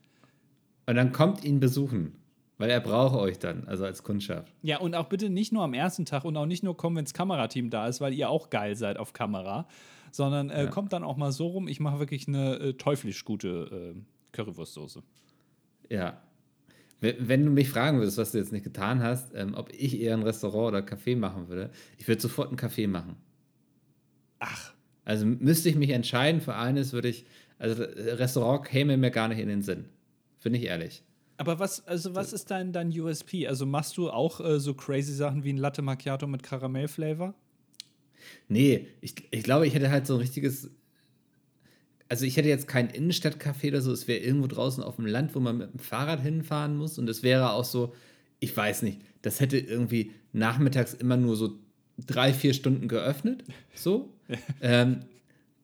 [0.85, 2.13] Und dann kommt ihn besuchen.
[2.57, 4.51] Weil er braucht euch dann, also als Kundschaft.
[4.63, 7.05] Ja, und auch bitte nicht nur am ersten Tag und auch nicht nur kommen, wenn
[7.05, 9.67] das Kamerateam da ist, weil ihr auch geil seid auf Kamera,
[10.11, 10.69] sondern äh, ja.
[10.69, 14.01] kommt dann auch mal so rum, ich mache wirklich eine äh, teuflisch gute äh,
[14.31, 15.03] Currywurstsoße.
[15.89, 16.21] Ja.
[16.99, 20.15] Wenn du mich fragen würdest, was du jetzt nicht getan hast, ähm, ob ich eher
[20.15, 23.17] ein Restaurant oder Café machen würde, ich würde sofort ein Café machen.
[24.39, 24.73] Ach.
[25.05, 27.25] Also müsste ich mich entscheiden für eines, würde ich,
[27.59, 29.85] also Restaurant käme mir gar nicht in den Sinn.
[30.39, 31.03] Finde ich ehrlich.
[31.37, 33.47] Aber was, also was ist dein, dein USP?
[33.47, 37.35] Also machst du auch äh, so crazy Sachen wie ein Latte Macchiato mit Karamellflavor?
[38.49, 40.71] Nee, ich, ich glaube, ich hätte halt so ein richtiges.
[42.09, 45.35] Also ich hätte jetzt kein Innenstadtcafé oder so, es wäre irgendwo draußen auf dem Land,
[45.35, 46.97] wo man mit dem Fahrrad hinfahren muss.
[46.97, 47.93] Und es wäre auch so,
[48.39, 51.59] ich weiß nicht, das hätte irgendwie nachmittags immer nur so
[52.05, 53.43] drei, vier Stunden geöffnet.
[53.75, 54.13] So.
[54.61, 55.01] ähm,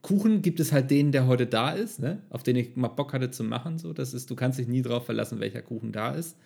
[0.04, 2.20] Kuchen gibt es halt den, der heute da ist, ne?
[2.30, 3.80] auf den ich mal Bock hatte zu machen.
[3.80, 3.93] So.
[3.93, 6.38] Das ist, du kannst dich nie drauf verlassen, welcher Kuchen da ist.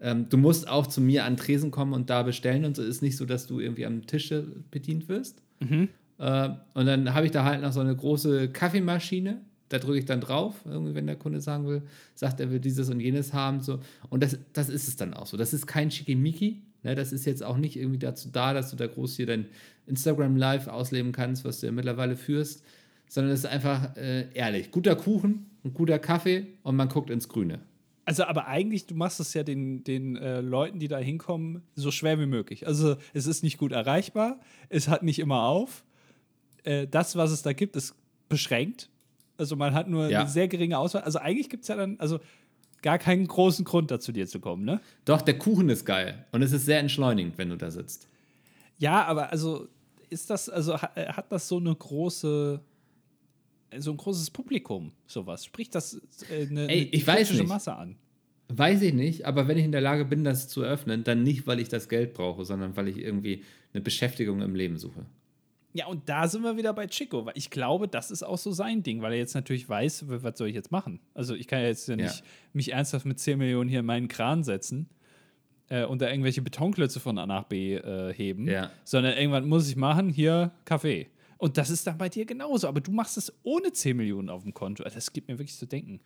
[0.00, 3.02] Ähm, du musst auch zu mir an Tresen kommen und da bestellen und so ist
[3.02, 5.42] nicht so, dass du irgendwie am Tische bedient wirst.
[5.58, 5.88] Mhm.
[6.18, 9.40] Äh, und dann habe ich da halt noch so eine große Kaffeemaschine.
[9.68, 11.82] Da drücke ich dann drauf, irgendwie, wenn der Kunde sagen will,
[12.14, 13.62] sagt, er will dieses und jenes haben.
[13.62, 13.80] So.
[14.10, 15.36] Und das, das ist es dann auch so.
[15.36, 16.62] Das ist kein Schickimicki.
[16.84, 16.94] Ne?
[16.94, 19.46] Das ist jetzt auch nicht irgendwie dazu da, dass du da groß hier dein
[19.88, 22.62] Instagram Live ausleben kannst, was du ja mittlerweile führst
[23.12, 24.70] sondern es ist einfach äh, ehrlich.
[24.70, 27.60] Guter Kuchen, ein guter Kaffee und man guckt ins Grüne.
[28.06, 31.90] Also, aber eigentlich, du machst es ja den, den äh, Leuten, die da hinkommen, so
[31.90, 32.66] schwer wie möglich.
[32.66, 34.40] Also, es ist nicht gut erreichbar,
[34.70, 35.84] es hat nicht immer auf.
[36.64, 37.94] Äh, das, was es da gibt, ist
[38.30, 38.88] beschränkt.
[39.36, 40.20] Also, man hat nur ja.
[40.20, 41.02] eine sehr geringe Auswahl.
[41.02, 42.18] Also, eigentlich gibt es ja dann, also
[42.80, 44.80] gar keinen großen Grund dazu, dir zu kommen, ne?
[45.04, 48.08] Doch, der Kuchen ist geil und es ist sehr entschleunigend, wenn du da sitzt.
[48.78, 49.68] Ja, aber also
[50.08, 52.60] ist das, also hat das so eine große
[53.78, 55.44] so ein großes Publikum, sowas?
[55.44, 56.00] Spricht das
[56.30, 57.46] äh, eine, Ey, ich eine weiß nicht.
[57.46, 57.96] Masse an?
[58.48, 61.46] Weiß ich nicht, aber wenn ich in der Lage bin, das zu öffnen, dann nicht,
[61.46, 65.06] weil ich das Geld brauche, sondern weil ich irgendwie eine Beschäftigung im Leben suche.
[65.74, 68.52] Ja, und da sind wir wieder bei Chico, weil ich glaube, das ist auch so
[68.52, 71.00] sein Ding, weil er jetzt natürlich weiß, was soll ich jetzt machen?
[71.14, 72.24] Also ich kann ja jetzt ja nicht ja.
[72.52, 74.90] mich ernsthaft mit 10 Millionen hier in meinen Kran setzen
[75.68, 78.70] äh, und da irgendwelche Betonklötze von A nach B äh, heben, ja.
[78.84, 81.08] sondern irgendwann muss ich machen, hier Kaffee.
[81.42, 82.68] Und das ist dann bei dir genauso.
[82.68, 84.84] Aber du machst es ohne 10 Millionen auf dem Konto.
[84.84, 85.98] Das gibt mir wirklich zu denken.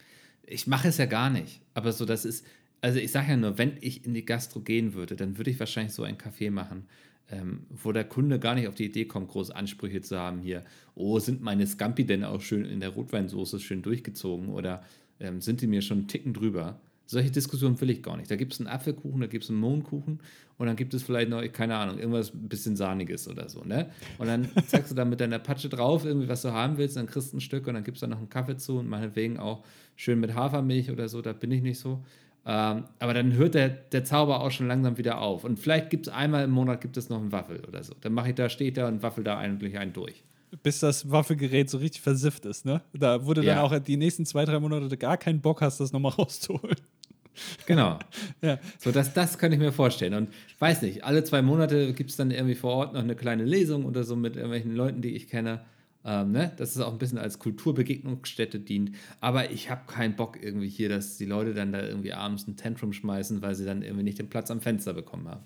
[0.46, 1.60] Ich mache es ja gar nicht.
[1.74, 2.46] Aber so, das ist,
[2.80, 5.60] also ich sage ja nur, wenn ich in die Gastro gehen würde, dann würde ich
[5.60, 6.86] wahrscheinlich so ein Café machen,
[7.30, 10.64] ähm, wo der Kunde gar nicht auf die Idee kommt, große Ansprüche zu haben hier.
[10.94, 14.84] Oh, sind meine Scampi denn auch schön in der Rotweinsoße schön durchgezogen oder
[15.20, 16.80] ähm, sind die mir schon einen Ticken drüber?
[17.06, 18.30] Solche Diskussionen will ich gar nicht.
[18.30, 20.20] Da gibt es einen Apfelkuchen, da gibt es einen Mohnkuchen
[20.58, 23.62] und dann gibt es vielleicht noch, keine Ahnung, irgendwas ein bisschen Sahniges oder so.
[23.62, 23.90] Ne?
[24.18, 27.06] Und dann zeigst du da mit deiner Patsche drauf, irgendwie, was du haben willst, dann
[27.06, 29.64] kriegst du ein Stück und dann gibst du noch einen Kaffee zu und meinetwegen auch
[29.94, 32.04] schön mit Hafermilch oder so, da bin ich nicht so.
[32.44, 35.44] Ähm, aber dann hört der, der Zauber auch schon langsam wieder auf.
[35.44, 37.94] Und vielleicht gibt es einmal im Monat gibt es noch einen Waffel oder so.
[38.00, 40.24] Dann mache ich da, stehe ich da und waffel da eigentlich einen durch
[40.62, 42.82] bis das Waffelgerät so richtig versifft ist, ne?
[42.92, 43.62] Da wurde dann ja.
[43.62, 46.76] auch die nächsten zwei, drei Monate gar keinen Bock hast, das nochmal rauszuholen.
[47.66, 47.98] Genau.
[48.42, 48.58] ja.
[48.78, 50.14] So, das, das könnte ich mir vorstellen.
[50.14, 53.16] Und ich weiß nicht, alle zwei Monate gibt es dann irgendwie vor Ort noch eine
[53.16, 55.60] kleine Lesung oder so mit irgendwelchen Leuten, die ich kenne.
[56.04, 56.52] Ähm, ne?
[56.56, 58.92] Dass es auch ein bisschen als Kulturbegegnungsstätte dient.
[59.20, 62.56] Aber ich habe keinen Bock irgendwie hier, dass die Leute dann da irgendwie abends ein
[62.56, 65.42] Tantrum schmeißen, weil sie dann irgendwie nicht den Platz am Fenster bekommen haben.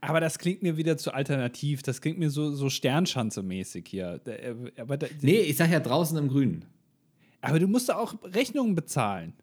[0.00, 1.82] Aber das klingt mir wieder zu alternativ.
[1.82, 4.20] Das klingt mir so, so Sternschanze-mäßig hier.
[4.24, 6.64] Äh, aber da, nee, ich sag ja draußen im Grünen.
[7.40, 9.34] Aber du musst auch Rechnungen bezahlen.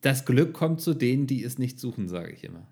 [0.00, 2.66] Das Glück kommt zu denen, die es nicht suchen, sage ich immer.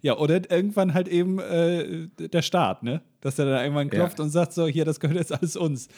[0.00, 3.02] Ja, oder irgendwann halt eben äh, der Staat, ne?
[3.20, 4.24] Dass er dann irgendwann klopft ja.
[4.24, 5.88] und sagt: So, hier, das gehört jetzt alles uns.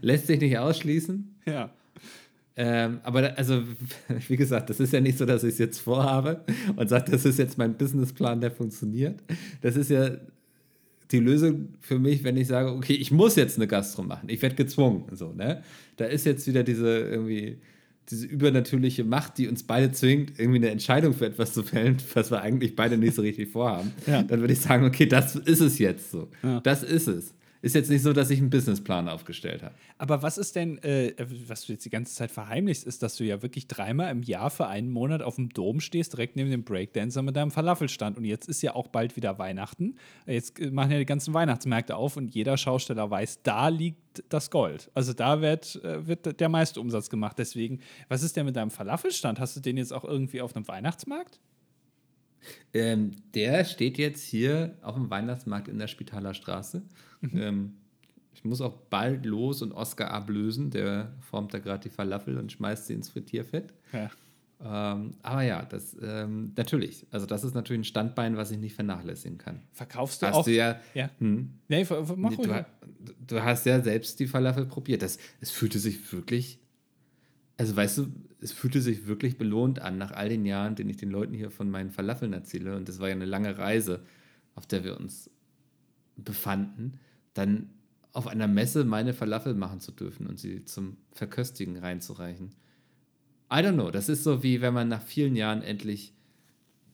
[0.00, 1.36] Lässt sich nicht ausschließen.
[1.46, 1.70] Ja.
[2.56, 3.62] Ähm, aber da, also,
[4.28, 6.44] wie gesagt, das ist ja nicht so, dass ich es jetzt vorhabe
[6.76, 9.22] und sage, das ist jetzt mein Businessplan, der funktioniert.
[9.60, 10.10] Das ist ja
[11.10, 14.28] die Lösung für mich, wenn ich sage, okay, ich muss jetzt eine Gastro machen.
[14.28, 15.04] Ich werde gezwungen.
[15.12, 15.62] So, ne?
[15.96, 17.58] Da ist jetzt wieder diese irgendwie
[18.10, 22.30] diese übernatürliche Macht, die uns beide zwingt, irgendwie eine Entscheidung für etwas zu fällen, was
[22.30, 23.92] wir eigentlich beide nicht so richtig vorhaben.
[24.06, 24.22] Ja.
[24.22, 26.28] Dann würde ich sagen, okay, das ist es jetzt so.
[26.42, 26.60] Ja.
[26.60, 29.74] Das ist es ist jetzt nicht so, dass ich einen Businessplan aufgestellt habe.
[29.98, 31.14] Aber was ist denn, äh,
[31.46, 34.50] was du jetzt die ganze Zeit verheimlichst, ist, dass du ja wirklich dreimal im Jahr
[34.50, 38.16] für einen Monat auf dem Dom stehst, direkt neben dem Breakdancer mit deinem Falafelstand.
[38.16, 39.96] Und jetzt ist ja auch bald wieder Weihnachten.
[40.26, 44.90] Jetzt machen ja die ganzen Weihnachtsmärkte auf und jeder Schausteller weiß, da liegt das Gold.
[44.94, 47.38] Also da wird, äh, wird der meiste Umsatz gemacht.
[47.38, 49.40] Deswegen, was ist denn mit deinem Falafelstand?
[49.40, 51.40] Hast du den jetzt auch irgendwie auf einem Weihnachtsmarkt?
[52.72, 56.82] Ähm, der steht jetzt hier auf dem Weihnachtsmarkt in der Spitaler Straße.
[57.20, 57.30] Mhm.
[57.34, 57.74] Ähm,
[58.32, 60.70] ich muss auch bald los und Oscar ablösen.
[60.70, 63.74] Der formt da gerade die Falafel und schmeißt sie ins Frittierfett.
[63.92, 64.10] Ja.
[64.60, 67.06] Ähm, aber ja, das ähm, natürlich.
[67.10, 69.62] Also das ist natürlich ein Standbein, was ich nicht vernachlässigen kann.
[69.72, 70.44] Verkaufst du hast auch?
[70.44, 71.10] Du ja, ja.
[71.18, 71.50] Hm?
[71.68, 71.86] Nee,
[72.16, 72.64] mach du, du,
[73.26, 75.02] du, hast ja selbst die Falafel probiert.
[75.02, 76.58] Das, es fühlte sich wirklich,
[77.56, 78.06] also weißt du,
[78.40, 81.50] es fühlte sich wirklich belohnt an, nach all den Jahren, den ich den Leuten hier
[81.50, 82.76] von meinen Falafeln erzähle.
[82.76, 84.04] Und das war ja eine lange Reise,
[84.54, 85.30] auf der wir uns
[86.16, 87.00] befanden,
[87.34, 87.70] dann
[88.12, 92.50] auf einer Messe meine Falafel machen zu dürfen und sie zum Verköstigen reinzureichen.
[93.50, 96.14] I don't know, das ist so wie wenn man nach vielen Jahren endlich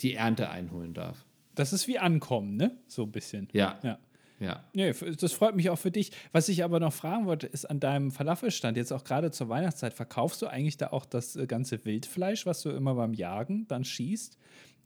[0.00, 1.24] die Ernte einholen darf.
[1.54, 2.76] Das ist wie ankommen, ne?
[2.86, 3.48] So ein bisschen.
[3.52, 3.78] Ja.
[3.82, 3.98] Ja.
[4.40, 4.64] Ja.
[4.72, 6.10] Nee, das freut mich auch für dich.
[6.32, 9.94] Was ich aber noch fragen wollte, ist an deinem Falafelstand, jetzt auch gerade zur Weihnachtszeit,
[9.94, 13.84] verkaufst du eigentlich da auch das äh, ganze Wildfleisch, was du immer beim Jagen dann
[13.84, 14.36] schießt?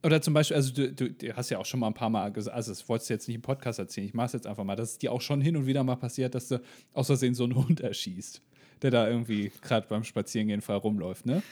[0.05, 2.30] Oder zum Beispiel, also du, du, du, hast ja auch schon mal ein paar Mal
[2.30, 4.76] gesagt, also das wolltest du jetzt nicht im Podcast erzählen, ich mach's jetzt einfach mal,
[4.76, 6.61] dass es dir auch schon hin und wieder mal passiert, dass du
[6.92, 8.40] aus Versehen so einen Hund erschießt,
[8.82, 11.42] der da irgendwie gerade beim Spazierengehen frei rumläuft, ne?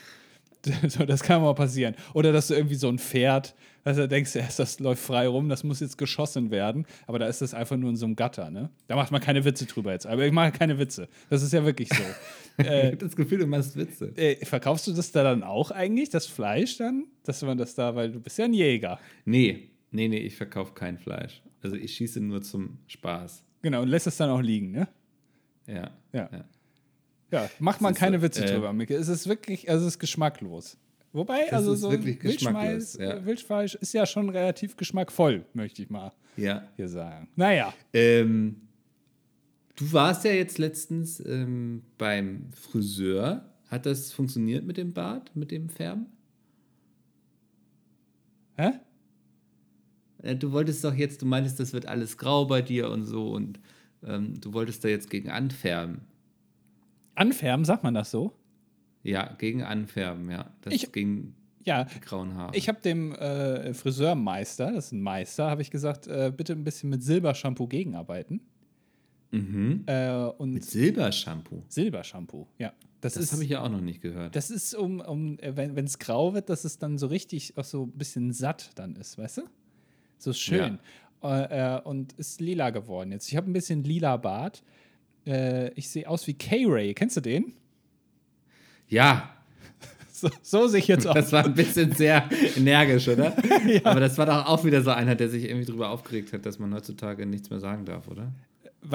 [1.07, 1.95] das kann mal passieren.
[2.15, 3.55] Oder dass du irgendwie so ein Pferd,
[3.85, 7.41] dass du denkst, das läuft frei rum, das muss jetzt geschossen werden, aber da ist
[7.41, 8.71] das einfach nur in so einem Gatter, ne?
[8.89, 10.07] Da macht man keine Witze drüber jetzt.
[10.07, 11.09] Aber ich mache keine Witze.
[11.31, 12.03] Das ist ja wirklich so.
[12.63, 14.13] äh, ich habe das Gefühl, du machst Witze.
[14.17, 17.05] Äh, verkaufst du das da dann auch eigentlich, das Fleisch dann?
[17.25, 18.99] Dass man das da, weil du bist ja ein Jäger.
[19.25, 21.43] Nee, nee, nee, ich verkaufe kein Fleisch.
[21.63, 23.45] Also ich schieße nur zum Spaß.
[23.63, 24.89] Genau, und lässt es dann auch liegen, ne?
[25.67, 25.91] Ja.
[26.13, 26.29] Ja.
[26.33, 26.45] ja.
[27.31, 28.95] Ja, macht man keine Witze äh, drüber, Micke.
[28.95, 30.79] Es ist wirklich, also es ist geschmacklos.
[31.13, 33.25] Wobei, also so Wildschweis, ja.
[33.25, 36.69] Wildfleisch ist ja schon relativ geschmackvoll, möchte ich mal ja.
[36.77, 37.29] hier sagen.
[37.37, 37.73] Naja.
[37.93, 38.61] Ähm,
[39.77, 43.51] du warst ja jetzt letztens ähm, beim Friseur.
[43.69, 46.07] Hat das funktioniert mit dem Bart, mit dem Färben?
[48.57, 48.73] Hä?
[50.23, 53.33] Äh, du wolltest doch jetzt, du meintest, das wird alles grau bei dir und so
[53.33, 53.59] und
[54.05, 56.03] ähm, du wolltest da jetzt gegen anfärben.
[57.17, 58.33] Anfärben, sagt man das so?
[59.03, 60.51] Ja, gegen Anfärben, ja.
[60.63, 62.57] Das ich, gegen ja, grauen Haare.
[62.57, 66.65] Ich habe dem äh, Friseurmeister, das ist ein Meister, habe ich gesagt, äh, bitte ein
[66.65, 68.41] bisschen mit Silbershampoo gegenarbeiten.
[69.33, 69.83] Mhm.
[69.87, 71.65] Äh, und mit Silbershampoo?
[71.69, 72.73] Silbershampoo, ja.
[73.01, 74.35] Das, das habe ich ja auch noch nicht gehört.
[74.35, 77.65] Das ist, um, um äh, wenn es grau wird, dass es dann so richtig auch
[77.65, 79.43] so ein bisschen satt dann ist, weißt du?
[80.19, 80.79] So schön.
[81.23, 81.79] Ja.
[81.79, 83.29] Äh, und ist lila geworden jetzt.
[83.29, 84.63] Ich habe ein bisschen lila Bart.
[85.27, 86.95] Äh, ich sehe aus wie K-Ray.
[86.95, 87.53] Kennst du den?
[88.89, 89.31] Ja.
[90.19, 91.13] So, so sehe ich jetzt aus.
[91.13, 93.37] Das war ein bisschen sehr energisch, oder?
[93.67, 93.81] ja.
[93.85, 96.59] Aber das war doch auch wieder so einer, der sich irgendwie darüber aufgeregt hat, dass
[96.59, 98.33] man heutzutage nichts mehr sagen darf, oder?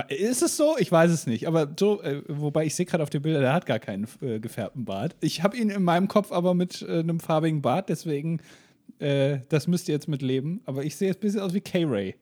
[0.09, 0.77] Ist es so?
[0.79, 1.47] Ich weiß es nicht.
[1.47, 4.39] Aber so, äh, wobei ich sehe gerade auf den Bildern, der hat gar keinen äh,
[4.39, 5.15] gefärbten Bart.
[5.19, 8.39] Ich habe ihn in meinem Kopf aber mit äh, einem farbigen Bart, deswegen,
[8.97, 10.61] äh, das müsst ihr jetzt mitleben.
[10.65, 12.15] Aber ich sehe jetzt ein bisschen aus wie K-Ray.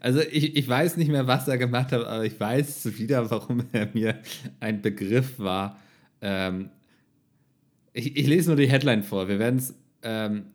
[0.00, 3.64] Also ich, ich weiß nicht mehr, was er gemacht hat, aber ich weiß wieder, warum
[3.72, 4.18] er mir
[4.60, 5.78] ein Begriff war.
[6.20, 6.70] Ähm,
[7.92, 9.28] ich, ich, lese nur die Headline vor.
[9.28, 10.46] Wir werden es ähm,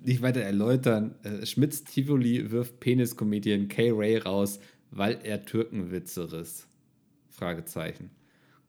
[0.00, 1.14] nicht weiter erläutern.
[1.22, 4.58] Äh, Schmitz Tivoli wirft Penis-Comedian K-Ray raus,
[4.90, 6.66] weil er Türkenwitze riss.
[7.30, 8.10] Fragezeichen.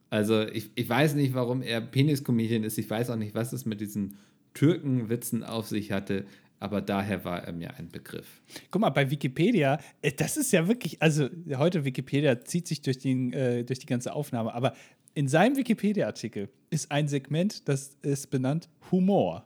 [0.10, 2.78] Also ich, ich weiß nicht, warum er Penis-Comedian ist.
[2.78, 4.18] Ich weiß auch nicht, was es mit diesen
[4.54, 6.26] Türkenwitzen auf sich hatte
[6.66, 8.41] aber daher war er mir ein Begriff.
[8.72, 12.97] Guck mal, bei Wikipedia, äh, das ist ja wirklich, also heute Wikipedia zieht sich durch,
[12.97, 14.74] den, äh, durch die ganze Aufnahme, aber
[15.13, 19.45] in seinem Wikipedia-Artikel ist ein Segment, das ist benannt Humor.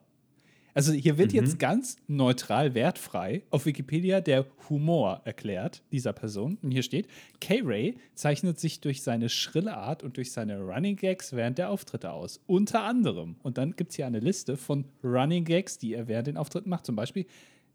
[0.80, 1.40] Also hier wird mhm.
[1.40, 6.58] jetzt ganz neutral, wertfrei auf Wikipedia der Humor erklärt dieser Person.
[6.62, 7.10] Und hier steht,
[7.42, 12.14] K-Ray zeichnet sich durch seine schrille Art und durch seine Running Gags während der Auftritte
[12.14, 12.40] aus.
[12.48, 13.36] Unter anderem.
[13.44, 16.70] Und dann gibt es hier eine Liste von Running Gags, die er während den Auftritten
[16.70, 16.86] macht.
[16.86, 17.26] Zum Beispiel,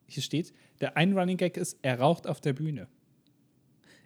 [0.06, 2.88] hier steht, der ein Running Gag ist, er raucht auf der Bühne.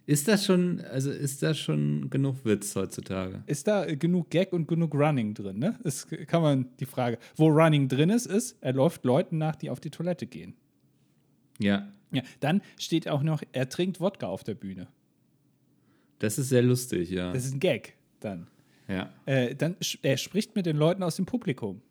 [0.08, 3.42] Ist das schon, also ist das schon genug Witz heutzutage?
[3.44, 5.78] Ist da genug Gag und genug Running drin, ne?
[5.84, 7.18] Ist, kann man die Frage.
[7.36, 10.54] Wo Running drin ist, ist, er läuft Leuten nach, die auf die Toilette gehen.
[11.58, 11.92] Ja.
[12.10, 14.88] Ja, dann steht auch noch, er trinkt Wodka auf der Bühne.
[16.20, 17.30] Das ist sehr lustig, ja.
[17.34, 18.46] Das ist ein Gag dann.
[18.88, 19.12] Ja.
[19.26, 21.82] Äh, dann er spricht mit den Leuten aus dem Publikum.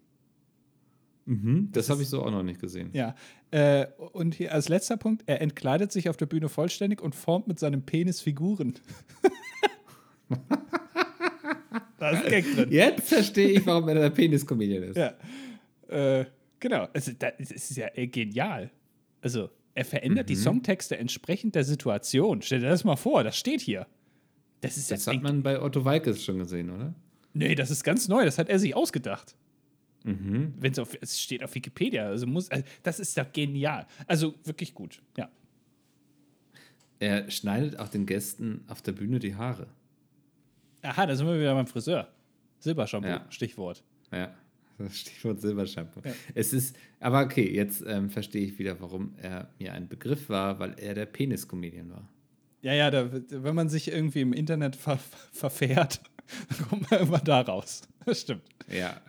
[1.28, 2.90] Mhm, das, das habe ich so auch noch nicht gesehen.
[2.94, 3.14] Ja.
[3.52, 7.50] Äh, und hier als letzter Punkt, er entkleidet sich auf der Bühne vollständig und formt
[7.50, 8.76] mit seinem Penis Figuren.
[11.98, 12.72] da ist Gag drin.
[12.72, 14.96] Jetzt verstehe ich, warum er der Penis-Comedian ist.
[14.96, 15.16] Ja.
[15.90, 16.26] Äh,
[16.62, 16.88] genau.
[16.94, 18.72] Also, das ist ja äh, genial.
[19.22, 20.34] Also, er verändert mhm.
[20.34, 22.42] die Songtexte entsprechend der Situation.
[22.42, 23.86] Stell dir das mal vor, das steht hier.
[24.62, 26.96] Das, ist das hat man bei Otto Walkes schon gesehen, oder?
[27.34, 28.24] Nee, das ist ganz neu.
[28.24, 29.36] Das hat er sich ausgedacht.
[30.04, 30.54] Mhm.
[30.58, 33.86] Wenn es auf, es steht auf Wikipedia, also muss, also das ist doch genial.
[34.08, 35.30] Also wirklich gut, ja.
[37.00, 39.68] Er schneidet auch den Gästen auf der Bühne die Haare.
[40.82, 42.08] Aha, da sind wir wieder beim Friseur.
[42.60, 43.26] Silbershampoo, ja.
[43.30, 43.84] Stichwort.
[44.12, 44.34] Ja,
[44.92, 46.02] Stichwort Silbershampoo.
[46.04, 46.14] Ja.
[46.34, 50.60] Es ist, aber okay, jetzt ähm, verstehe ich wieder, warum er mir ein Begriff war,
[50.60, 52.10] weil er der Penis-Comedian war.
[52.62, 55.00] Ja, ja, da, wenn man sich irgendwie im Internet ver
[55.32, 56.02] verfährt,
[56.50, 57.88] dann kommt man immer da raus.
[58.08, 58.44] Das stimmt.
[58.70, 59.02] Ja.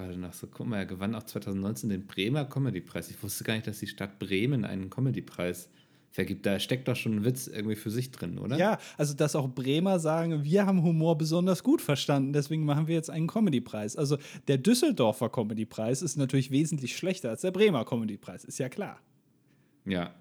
[0.00, 3.10] Gerade nach so, guck mal, er gewann auch 2019 den Bremer Comedy-Preis.
[3.10, 5.68] Ich wusste gar nicht, dass die Stadt Bremen einen Comedy-Preis
[6.10, 6.44] vergibt.
[6.44, 8.56] Da steckt doch schon ein Witz irgendwie für sich drin, oder?
[8.56, 12.94] Ja, also dass auch Bremer sagen, wir haben Humor besonders gut verstanden, deswegen machen wir
[12.94, 13.96] jetzt einen Comedy-Preis.
[13.96, 19.00] Also der Düsseldorfer Comedy-Preis ist natürlich wesentlich schlechter als der Bremer Comedy-Preis, ist ja klar.
[19.84, 20.14] Ja.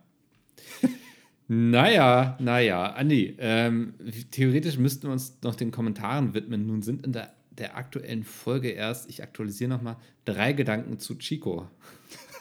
[1.47, 3.93] naja, naja, Andi, ähm,
[4.32, 6.67] theoretisch müssten wir uns noch den Kommentaren widmen.
[6.67, 11.68] Nun sind in der der aktuellen Folge erst, ich aktualisiere nochmal, drei Gedanken zu Chico.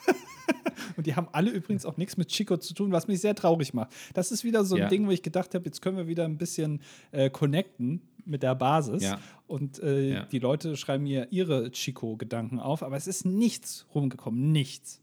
[0.97, 3.75] Und die haben alle übrigens auch nichts mit Chico zu tun, was mich sehr traurig
[3.75, 3.93] macht.
[4.15, 4.89] Das ist wieder so ein ja.
[4.89, 6.81] Ding, wo ich gedacht habe, jetzt können wir wieder ein bisschen
[7.13, 9.03] äh, connecten mit der Basis.
[9.03, 9.21] Ja.
[9.47, 10.25] Und äh, ja.
[10.27, 14.53] die Leute schreiben mir ihre Chico-Gedanken auf, aber es ist nichts rumgekommen.
[14.53, 15.01] Nichts.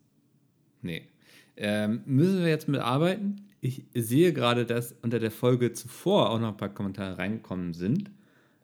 [0.82, 1.08] Nee.
[1.58, 3.48] Ähm, müssen wir jetzt mit arbeiten?
[3.62, 8.12] Ich sehe gerade, dass unter der Folge zuvor auch noch ein paar Kommentare reingekommen sind,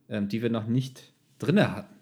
[0.09, 1.95] ähm, die wir noch nicht drin hatten.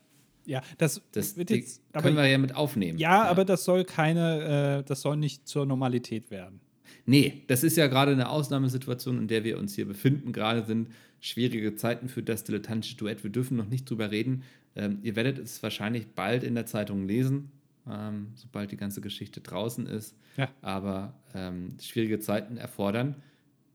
[0.46, 2.98] Ja, das, das jetzt, können wir ja mit aufnehmen.
[2.98, 3.30] Ja, ja.
[3.30, 6.60] aber das soll keine, äh, das soll nicht zur Normalität werden.
[7.06, 10.32] Nee, das ist ja gerade eine Ausnahmesituation, in der wir uns hier befinden.
[10.32, 13.24] Gerade sind schwierige Zeiten für das dilettantische Duett.
[13.24, 14.44] Wir dürfen noch nicht drüber reden.
[14.76, 17.52] Ähm, ihr werdet es wahrscheinlich bald in der Zeitung lesen,
[17.88, 20.16] ähm, sobald die ganze Geschichte draußen ist.
[20.38, 20.50] Ja.
[20.62, 23.16] Aber ähm, schwierige Zeiten erfordern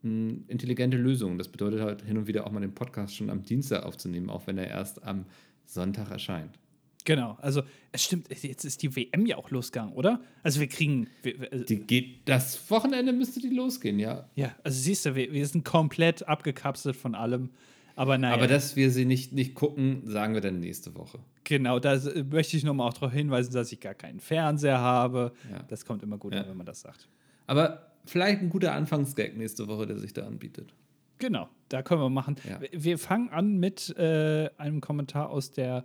[0.05, 1.39] mh, intelligente Lösungen.
[1.39, 4.47] Das bedeutet halt hin und wieder auch mal den Podcast schon am Dienstag aufzunehmen, auch
[4.47, 5.27] wenn er erst am
[5.67, 6.59] Sonntag erscheint.
[7.05, 7.63] Genau, also
[7.93, 10.23] es stimmt, jetzt ist die WM ja auch losgegangen, oder?
[10.43, 11.09] Also wir kriegen.
[11.23, 14.29] Wir, also die geht, das Wochenende müsste die losgehen, ja.
[14.35, 17.51] Ja, also siehst du, wir, wir sind komplett abgekapselt von allem.
[17.95, 18.35] Aber naja.
[18.35, 21.21] Aber dass wir sie nicht, nicht gucken, sagen wir dann nächste Woche.
[21.45, 25.33] Genau, da möchte ich nochmal auch darauf hinweisen, dass ich gar keinen Fernseher habe.
[25.53, 25.63] Ja.
[25.69, 26.41] Das kommt immer gut ja.
[26.41, 27.09] an, wenn man das sagt.
[27.47, 30.75] Aber vielleicht ein guter Anfangsgag nächste Woche, der sich da anbietet.
[31.19, 32.37] Genau, da können wir machen.
[32.49, 32.61] Ja.
[32.73, 35.85] Wir fangen an mit äh, einem Kommentar aus der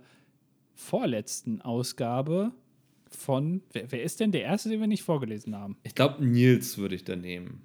[0.74, 2.52] vorletzten Ausgabe
[3.08, 3.62] von.
[3.72, 5.76] Wer, wer, ist denn der erste, den wir nicht vorgelesen haben?
[5.82, 7.62] Ich glaube, Nils würde ich da nehmen.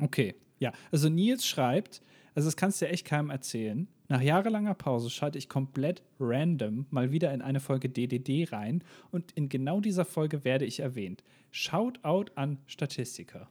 [0.00, 0.72] Okay, ja.
[0.90, 2.00] Also Nils schreibt,
[2.34, 3.88] also das kannst du ja echt keinem erzählen.
[4.08, 9.32] Nach jahrelanger Pause schalte ich komplett random mal wieder in eine Folge DDD rein und
[9.32, 11.24] in genau dieser Folge werde ich erwähnt.
[11.50, 13.48] Shoutout an Statistiker.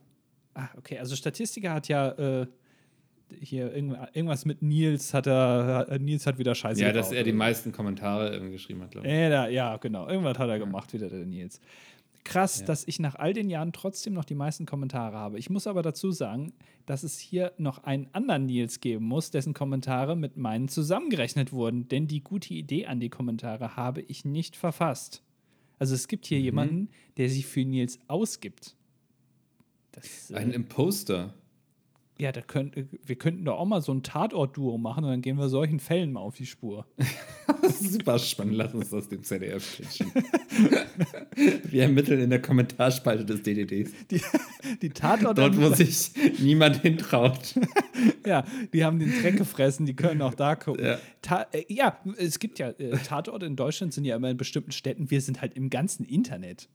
[0.54, 2.48] Ah, okay, also Statistiker hat ja äh,
[3.42, 7.72] hier irgendwas mit Nils hat er, Nils hat wieder Scheiße Ja, dass er die meisten
[7.72, 9.14] Kommentare geschrieben hat, glaube ich.
[9.14, 10.08] Ja, ja, genau.
[10.08, 11.60] Irgendwas hat er gemacht, wieder der Nils.
[12.24, 12.66] Krass, ja.
[12.66, 15.38] dass ich nach all den Jahren trotzdem noch die meisten Kommentare habe.
[15.40, 16.54] Ich muss aber dazu sagen,
[16.86, 21.88] dass es hier noch einen anderen Nils geben muss, dessen Kommentare mit meinen zusammengerechnet wurden.
[21.90, 25.22] Denn die gute Idee an die Kommentare habe ich nicht verfasst.
[25.80, 26.44] Also es gibt hier mhm.
[26.46, 28.76] jemanden, der sich für Nils ausgibt.
[29.92, 31.34] Das, äh, Ein Imposter.
[32.24, 35.38] Ja, da könnt, wir könnten doch auch mal so ein Tatort-Duo machen und dann gehen
[35.38, 36.88] wir solchen Fällen mal auf die Spur.
[37.62, 38.56] das ist super spannend.
[38.56, 40.10] Lass uns das dem ZDF pitchen.
[41.70, 43.92] wir ermitteln in der Kommentarspalte des DDDs.
[44.10, 44.22] Die,
[44.82, 47.56] die Tatort Dort, wo sich niemand hintraut.
[48.26, 50.86] ja, die haben den Dreck gefressen, die können auch da gucken.
[50.86, 54.38] Ja, Ta äh, ja es gibt ja, äh, Tatorte in Deutschland sind ja immer in
[54.38, 55.12] bestimmten Städten.
[55.12, 56.70] Wir sind halt im ganzen Internet.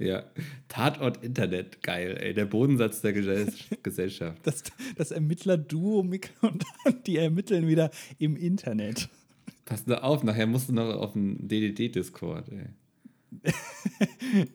[0.00, 0.24] Ja,
[0.68, 3.12] Tatort Internet, geil, ey, der Bodensatz der
[3.82, 4.38] Gesellschaft.
[4.44, 4.62] Das,
[4.96, 6.64] das Ermittler-Duo und
[7.06, 9.08] die ermitteln wieder im Internet.
[9.64, 12.66] Pass nur auf, nachher musst du noch auf den DDD-Discord, ey.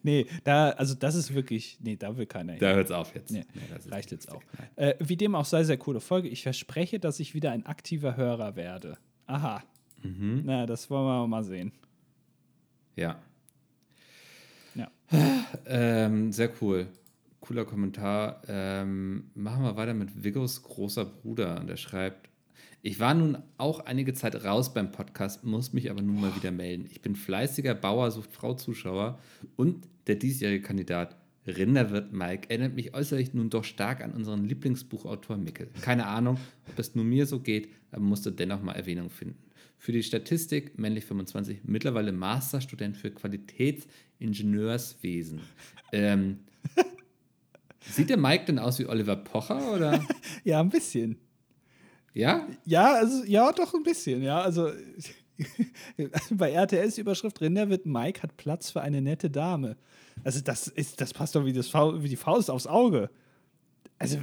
[0.04, 2.60] nee, da, also das ist wirklich, nee, da will keiner hin.
[2.60, 3.32] Da hört es auf jetzt.
[3.32, 4.42] Nee, Nee, reicht jetzt auch.
[4.76, 6.28] Äh, wie dem auch sei, sehr coole Folge.
[6.28, 8.98] Ich verspreche, dass ich wieder ein aktiver Hörer werde.
[9.28, 9.64] Aha.
[10.04, 10.42] Mhm.
[10.46, 11.72] Na, das wollen wir mal sehen.
[12.96, 13.20] Ja.
[15.66, 16.88] Ähm, sehr cool.
[17.40, 18.42] Cooler Kommentar.
[18.48, 21.60] Ähm, machen wir weiter mit Viggos großer Bruder.
[21.60, 22.30] Und er schreibt:
[22.82, 26.52] Ich war nun auch einige Zeit raus beim Podcast, muss mich aber nun mal wieder
[26.52, 26.88] melden.
[26.90, 29.20] Ich bin fleißiger Bauer, sucht Frau Zuschauer
[29.56, 35.38] und der diesjährige Kandidat Rinderwirt Mike erinnert mich äußerlich nun doch stark an unseren Lieblingsbuchautor
[35.38, 35.70] Mickel.
[35.82, 36.38] Keine Ahnung,
[36.68, 39.45] ob es nur mir so geht, aber musste dennoch mal Erwähnung finden.
[39.86, 45.42] Für die Statistik, männlich 25, mittlerweile Masterstudent für Qualitätsingenieurswesen.
[45.92, 46.40] Ähm,
[47.82, 50.04] sieht der Mike denn aus wie Oliver Pocher oder?
[50.44, 51.20] Ja, ein bisschen.
[52.14, 52.48] Ja?
[52.66, 54.42] Ja, also, ja, doch ein bisschen, ja.
[54.42, 54.72] Also
[56.32, 59.78] bei RTLs Überschrift Rinder wird Mike hat Platz für eine nette Dame.
[60.24, 63.12] Also das ist, das passt doch wie, das, wie die Faust aufs Auge.
[64.00, 64.18] Also,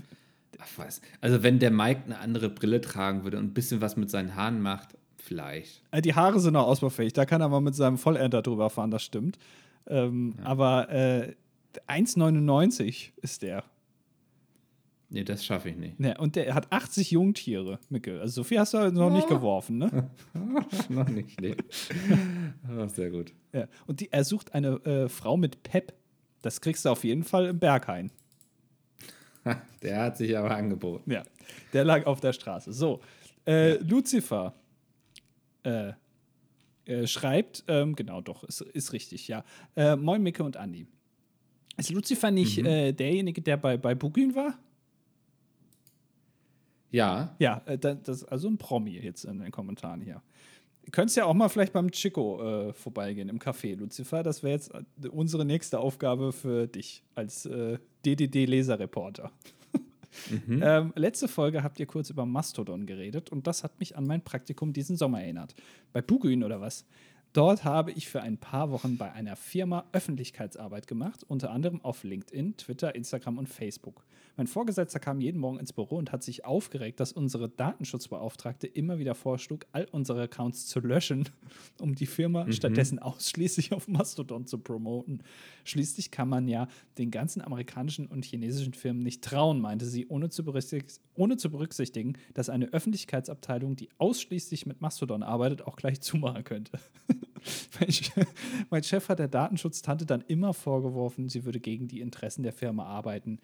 [0.59, 1.01] Ach was.
[1.21, 4.35] Also wenn der Mike eine andere Brille tragen würde und ein bisschen was mit seinen
[4.35, 5.83] Haaren macht, vielleicht.
[5.91, 8.91] äh, die Haare sind noch ausbaufähig, da kann er mal mit seinem Vollender drüber fahren,
[8.91, 9.39] das stimmt.
[9.87, 11.35] Ähm, Aber äh,
[11.89, 13.64] 1,99 ist der.
[15.09, 16.01] Nee, das schaffe ich nicht.
[16.01, 18.18] Ne, und der hat 80 Jungtiere, Mickel.
[18.20, 20.11] Also so viel hast du noch nicht geworfen, ne?
[20.89, 21.55] Noch nicht, nee.
[22.79, 23.35] Oh, sehr gut.
[23.53, 23.66] Ja.
[23.87, 25.93] Und die, er sucht eine äh, Frau mit Pep.
[26.41, 28.11] Das kriegst du auf jeden Fall im Berghain.
[29.83, 31.11] Der hat sich aber angeboten.
[31.11, 31.25] Ja,
[31.73, 32.73] der lag auf der Straße.
[32.73, 33.01] So,
[33.47, 34.55] äh, Lucifer
[35.65, 35.93] äh,
[36.85, 39.45] äh, schreibt, ähm, genau, doch, ist, ist richtig, ja.
[39.77, 40.87] Äh, Moin, Micke und Andi.
[41.77, 44.59] Ist Lucifer nicht äh, derjenige, der bei, bei Bugün war?
[46.91, 50.23] Ja, Ja, äh, da- das, also ein Promi jetzt in den Kommentaren hier.
[50.85, 54.23] Du könntest ja auch mal vielleicht beim Chico äh, vorbeigehen im Café, Lucifer.
[54.23, 59.31] Das wäre jetzt äh, unsere nächste Aufgabe für dich als äh, DDD-Leserreporter.
[60.49, 64.23] Ähm, letzte Folge habt ihr kurz über Mastodon geredet und das hat mich an mein
[64.23, 65.55] Praktikum diesen Sommer erinnert.
[65.93, 66.87] Bei Bugün oder was?
[67.33, 72.05] Dort habe ich für ein paar Wochen bei einer Firma Öffentlichkeitsarbeit gemacht, unter anderem auf
[72.05, 74.05] LinkedIn, Twitter, Instagram und Facebook.
[74.37, 78.99] Mein Vorgesetzter kam jeden Morgen ins Büro und hat sich aufgeregt, dass unsere Datenschutzbeauftragte immer
[78.99, 81.28] wieder vorschlug, all unsere Accounts zu löschen,
[81.80, 85.22] um die Firma stattdessen ausschließlich auf Mastodon zu promoten.
[85.64, 86.68] Schließlich kann man ja
[86.99, 91.51] den ganzen amerikanischen und chinesischen Firmen nicht trauen, meinte sie, ohne zu, berücksichtigen, ohne zu
[91.51, 96.78] berücksichtigen, dass eine Öffentlichkeitsabteilung, die ausschließlich mit Mastodon arbeitet, auch gleich zumachen könnte.
[97.81, 98.27] mein, Che-
[98.70, 102.85] mein Chef hat der Datenschutztante dann immer vorgeworfen, sie würde gegen die Interessen der Firma
[102.85, 103.39] arbeiten.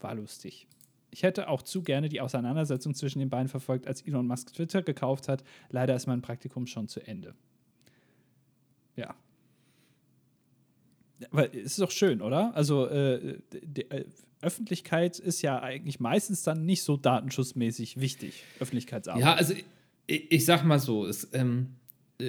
[0.00, 0.66] War lustig.
[1.10, 4.82] Ich hätte auch zu gerne die Auseinandersetzung zwischen den beiden verfolgt, als Elon Musk Twitter
[4.82, 5.44] gekauft hat.
[5.70, 7.34] Leider ist mein Praktikum schon zu Ende.
[8.96, 9.14] Ja.
[11.30, 12.54] Aber es ist doch schön, oder?
[12.56, 14.04] Also, äh, die, äh,
[14.40, 18.44] Öffentlichkeit ist ja eigentlich meistens dann nicht so datenschutzmäßig wichtig.
[18.60, 19.22] Öffentlichkeitsarbeit.
[19.22, 19.54] Ja, also
[20.06, 21.83] ich, ich sag mal so, es, ähm, äh,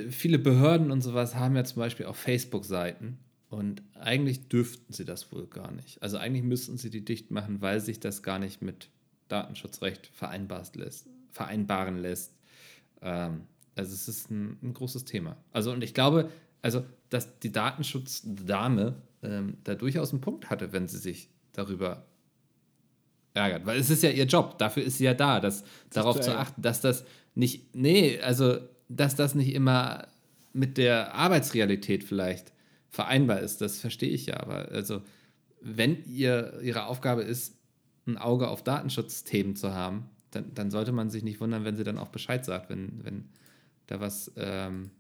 [0.10, 3.18] viele Behörden und sowas haben ja zum Beispiel auch Facebook-Seiten
[3.50, 6.02] und eigentlich dürften sie das wohl gar nicht.
[6.02, 8.90] Also eigentlich müssten sie die dicht machen, weil sich das gar nicht mit
[9.28, 11.08] Datenschutzrecht vereinbaren lässt.
[11.32, 12.34] Vereinbaren lässt.
[13.02, 13.42] Ähm,
[13.76, 15.38] also es ist ein, ein großes Thema.
[15.52, 16.30] Also und ich glaube,
[16.62, 22.06] also dass die Datenschutzdame ähm, da durchaus einen Punkt hatte, wenn sie sich darüber
[23.34, 23.66] ärgert.
[23.66, 26.62] Weil es ist ja ihr Job, dafür ist sie ja da, dass, darauf zu achten,
[26.62, 27.06] dass das
[27.36, 28.60] nicht, nee, also
[28.90, 30.08] dass das nicht immer
[30.54, 32.54] mit der Arbeitsrealität vielleicht
[32.90, 34.40] vereinbar ist, das verstehe ich ja.
[34.40, 35.02] Aber also,
[35.62, 37.58] wenn ihr ihre Aufgabe ist,
[38.08, 41.84] ein Auge auf Datenschutzthemen zu haben, dann, dann sollte man sich nicht wundern, wenn sie
[41.84, 43.30] dann auch Bescheid sagt, wenn, wenn
[43.88, 44.92] da was ähm,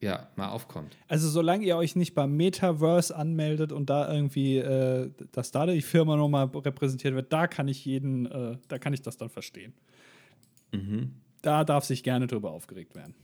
[0.00, 0.96] ja, mal aufkommt.
[1.06, 5.80] Also solange ihr euch nicht beim Metaverse anmeldet und da irgendwie, äh, dass da die
[5.80, 9.72] Firma nochmal repräsentiert wird, da kann ich jeden, äh, da kann ich das dann verstehen.
[11.42, 13.14] Da darf sich gerne drüber aufgeregt werden.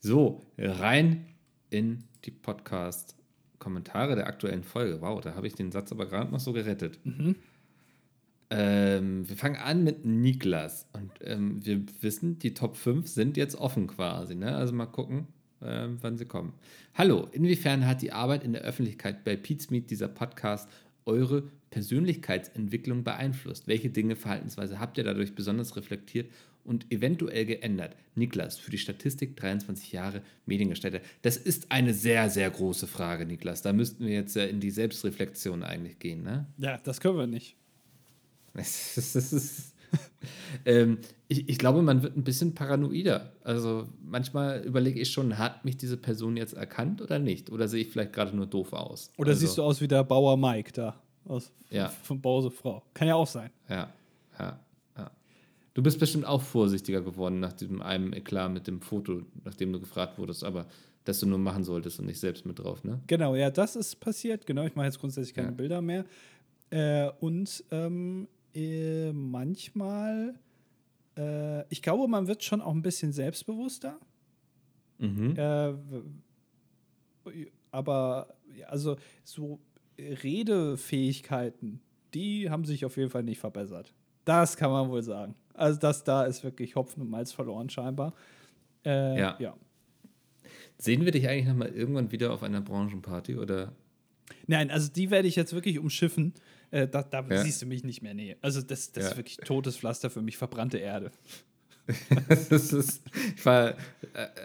[0.00, 1.26] So, rein
[1.70, 5.00] in die Podcast-Kommentare der aktuellen Folge.
[5.00, 6.98] Wow, da habe ich den Satz aber gerade noch so gerettet.
[8.50, 10.88] Ähm, wir fangen an mit Niklas.
[10.92, 14.34] Und ähm, wir wissen, die Top 5 sind jetzt offen quasi.
[14.34, 14.54] Ne?
[14.54, 15.28] Also mal gucken,
[15.62, 16.52] ähm, wann sie kommen.
[16.94, 20.68] Hallo, inwiefern hat die Arbeit in der Öffentlichkeit bei Pete's Meet, dieser Podcast,
[21.06, 23.66] eure Persönlichkeitsentwicklung beeinflusst?
[23.68, 26.30] Welche Dinge, Verhaltensweise habt ihr dadurch besonders reflektiert
[26.64, 27.96] und eventuell geändert?
[28.14, 31.00] Niklas, für die Statistik 23 Jahre Mediengestalter.
[31.22, 33.62] Das ist eine sehr, sehr große Frage, Niklas.
[33.62, 36.46] Da müssten wir jetzt ja in die Selbstreflexion eigentlich gehen, ne?
[36.58, 37.56] Ja, das können wir nicht.
[38.54, 39.70] Ist- ist-
[40.64, 40.98] Ähm,
[41.28, 43.32] ich, ich glaube, man wird ein bisschen paranoider.
[43.42, 47.50] Also manchmal überlege ich schon, hat mich diese Person jetzt erkannt oder nicht?
[47.50, 49.12] Oder sehe ich vielleicht gerade nur doof aus?
[49.18, 51.88] Oder also, siehst du aus wie der Bauer Mike da aus Ja.
[51.90, 52.82] von Bause Frau.
[52.94, 53.50] Kann ja auch sein.
[53.68, 53.92] Ja,
[54.38, 54.58] ja.
[55.74, 59.80] Du bist bestimmt auch vorsichtiger geworden nach diesem einem Eklat mit dem Foto, nachdem du
[59.80, 60.66] gefragt wurdest, aber
[61.04, 63.00] dass du nur machen solltest und nicht selbst mit drauf, ne?
[63.08, 64.46] Genau, ja, das ist passiert.
[64.46, 65.54] Genau, ich mache jetzt grundsätzlich keine Ja.
[65.54, 66.04] Bilder mehr.
[66.70, 70.34] Äh, und ähm, äh, manchmal,
[71.18, 73.98] äh, ich glaube, man wird schon auch ein bisschen selbstbewusster.
[74.98, 75.34] Mhm.
[75.36, 75.74] Äh,
[77.72, 78.28] aber
[78.68, 79.58] also so
[79.98, 81.80] Redefähigkeiten,
[82.14, 83.92] die haben sich auf jeden Fall nicht verbessert.
[84.24, 85.34] Das kann man wohl sagen.
[85.54, 88.14] Also das da ist wirklich Hopfen und Malz verloren scheinbar.
[88.84, 89.36] Äh, Ja.
[89.38, 89.54] ja.
[90.78, 93.72] Sehen wir dich eigentlich nochmal irgendwann wieder auf einer Branchenparty oder?
[94.46, 96.34] Nein, also die werde ich jetzt wirklich umschiffen.
[96.70, 97.42] Äh, da da Ja.
[97.42, 98.14] siehst du mich nicht mehr.
[98.14, 98.36] Nee.
[98.40, 99.10] Also das, das Ja.
[99.10, 101.12] ist wirklich totes Pflaster für mich, verbrannte Erde.
[102.50, 103.02] das ist,
[103.36, 103.74] ich war, äh,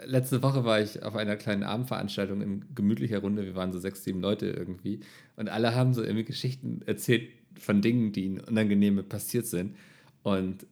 [0.04, 3.44] letzte Woche war ich auf einer kleinen Abendveranstaltung in gemütlicher Runde.
[3.44, 5.00] Wir waren so sechs, sieben Leute irgendwie.
[5.36, 7.30] Und alle haben so irgendwie Geschichten erzählt
[7.60, 9.76] von Dingen, die ihnen unangenehme passiert sind.
[10.22, 10.66] Und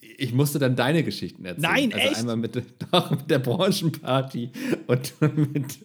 [0.00, 1.62] ich musste dann deine Geschichten erzählen.
[1.62, 2.18] Nein, also echt?
[2.18, 2.56] einmal mit,
[2.92, 4.50] doch, mit der Branchenparty
[4.86, 5.14] und
[5.54, 5.78] mit,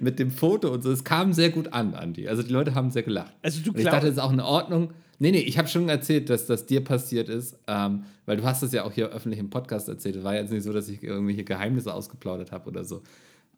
[0.00, 0.90] mit dem Foto und so.
[0.90, 2.28] Es kam sehr gut an, Andi.
[2.28, 3.32] Also die Leute haben sehr gelacht.
[3.42, 4.92] Also du und ich dachte, das ist auch in Ordnung.
[5.20, 8.62] Nee, nee, ich habe schon erzählt, dass das dir passiert ist, ähm, weil du hast
[8.62, 10.16] es ja auch hier öffentlich im Podcast erzählt.
[10.16, 13.02] Es war jetzt nicht so, dass ich irgendwelche Geheimnisse ausgeplaudert habe oder so.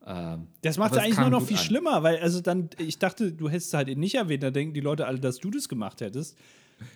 [0.07, 1.63] Ähm, Das macht es eigentlich nur noch viel an.
[1.63, 4.81] schlimmer, weil also dann, ich dachte, du hättest es halt nicht erwähnt, da denken die
[4.81, 6.37] Leute alle, dass du das gemacht hättest.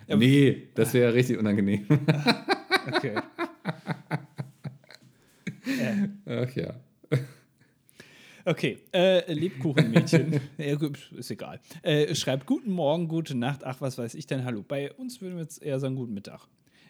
[0.08, 1.86] Ja, Nee, das wäre richtig unangenehm.
[2.86, 3.14] Okay.
[6.26, 6.74] Ach ja.
[8.46, 10.76] Okay, äh, Lebkuchenmädchen, ja,
[11.16, 11.60] ist egal.
[11.82, 14.62] Äh, schreibt guten Morgen, gute Nacht, ach, was weiß ich denn, hallo.
[14.66, 16.46] Bei uns würden wir jetzt eher sagen, guten Mittag.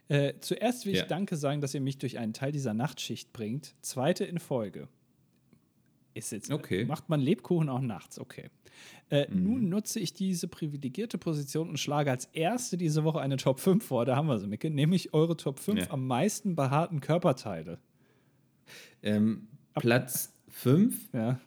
[0.08, 1.02] Äh, zuerst will Ja.
[1.02, 3.74] ich Danke sagen, dass ihr mich durch einen Teil dieser Nachtschicht bringt.
[3.82, 4.88] Zweite in Folge.
[6.14, 6.84] Ist jetzt, Okay.
[6.84, 8.50] macht man Lebkuchen auch nachts, okay.
[9.10, 13.60] Äh, Nun nutze ich diese privilegierte Position und schlage als erste diese Woche eine Top
[13.60, 14.04] 5 vor.
[14.04, 14.70] Da haben wir sie, Micke.
[14.70, 15.90] Nämlich eure Top 5 Ja.
[15.90, 17.78] am meisten behaarten Körperteile.
[19.02, 21.12] Ähm, Platz 5.
[21.12, 21.40] Ja.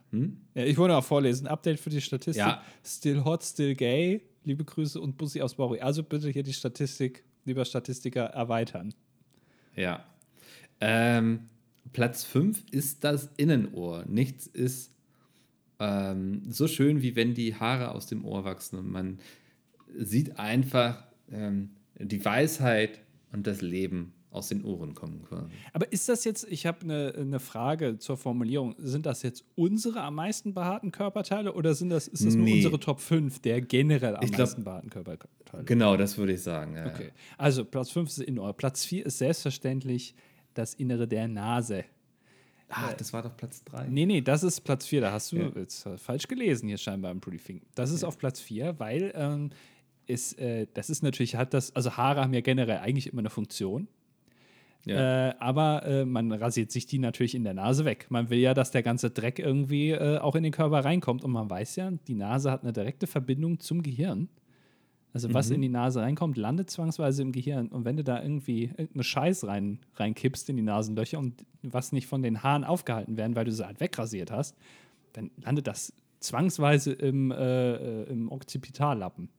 [0.54, 0.64] ja.
[0.64, 1.48] Ich wollte auch vorlesen.
[1.48, 2.46] Update für die Statistik.
[2.46, 2.62] Ja.
[2.86, 4.22] Still hot, still gay.
[4.44, 5.80] Liebe Grüße und Bussi aus Bauchi.
[5.82, 8.94] Also bitte hier die Statistik, lieber Statistiker, erweitern.
[9.76, 10.06] Ja.
[10.80, 11.42] Ähm,
[11.94, 14.04] Platz 5 ist das Innenohr.
[14.08, 14.92] Nichts ist
[15.80, 19.20] ähm, so schön, wie wenn die Haare aus dem Ohr wachsen und man
[19.98, 21.70] sieht einfach ähm,
[22.00, 23.00] die Weisheit
[23.32, 25.46] und das Leben aus den Ohren kommen quasi.
[25.74, 30.02] Aber ist das jetzt, ich habe eine ne Frage zur Formulierung, sind das jetzt unsere
[30.02, 32.56] am meisten behaarten Körperteile oder sind das, ist das nur Nee.
[32.56, 35.64] unsere Top 5 der generell am glaub- meisten behaarten Körperteile?
[35.66, 36.76] Genau, das würde ich sagen.
[36.76, 37.12] Ja, Okay.
[37.38, 38.54] Also Platz 5 ist Innenohr.
[38.54, 40.14] Platz 4 ist selbstverständlich
[40.58, 41.78] das Innere der Nase.
[41.78, 41.84] ja.
[42.70, 43.88] Ah, das war doch Platz 3.
[43.88, 45.02] Nee, nee, das ist Platz 4.
[45.02, 45.52] Da hast du Ja.
[45.56, 47.62] jetzt falsch gelesen hier scheinbar im Briefing.
[47.76, 49.52] Das ist auf Platz 4, weil ähm,
[50.06, 53.30] ist, äh, das ist natürlich, hat das, also Haare haben ja generell eigentlich immer eine
[53.30, 53.88] Funktion.
[54.86, 55.30] Ja.
[55.30, 58.06] Äh, aber äh, man rasiert sich die natürlich in der Nase weg.
[58.10, 61.24] Man will ja, dass der ganze Dreck irgendwie äh, auch in den Körper reinkommt.
[61.26, 64.30] Und man weiß ja, die Nase hat eine direkte Verbindung zum Gehirn.
[65.26, 67.70] Also was in die Nase reinkommt, landet zwangsweise im Gehirn.
[67.70, 72.08] Und wenn du da irgendwie irgendeine Scheiß rein, reinkippst in die Nasenlöcher und was nicht
[72.08, 74.56] von den Haaren aufgehalten werden, weil du sie halt wegrasiert hast,
[75.14, 79.30] dann landet das zwangsweise im, äh, äh, im Occipitallappen.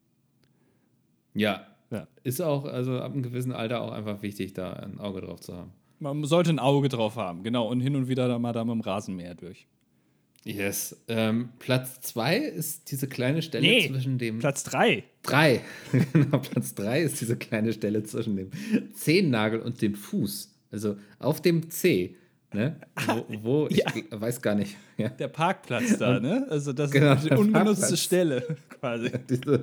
[1.35, 1.67] ja.
[1.91, 2.07] Ja.
[2.23, 5.57] Ist auch, also ab einem gewissen Alter auch einfach wichtig, da ein Auge drauf zu
[5.57, 5.73] haben.
[6.01, 7.67] Man sollte ein Auge drauf haben, genau.
[7.67, 9.67] Und hin und wieder da mal da mit dem Rasenmäher durch.
[10.45, 10.97] Yes.
[11.09, 14.39] Ähm, Platz 2 ist diese kleine Stelle zwischen dem.
[14.39, 15.05] Platz 3.
[15.23, 15.61] Drei.
[16.13, 18.51] genau, Platz drei ist diese kleine Stelle zwischen dem
[18.95, 20.55] Zehennagel und dem Fuß.
[20.71, 22.17] Also auf dem C.
[22.55, 22.77] Ne?
[23.07, 23.87] Wo, wo ich Ja.
[23.89, 24.77] gl- weiß gar nicht.
[24.97, 25.11] Ja.
[25.11, 26.47] Der Parkplatz da, ne?
[26.49, 28.01] Also das Genau, ist die der ungenutzte Parkplatz.
[28.01, 29.11] Stelle quasi.
[29.29, 29.61] Diese,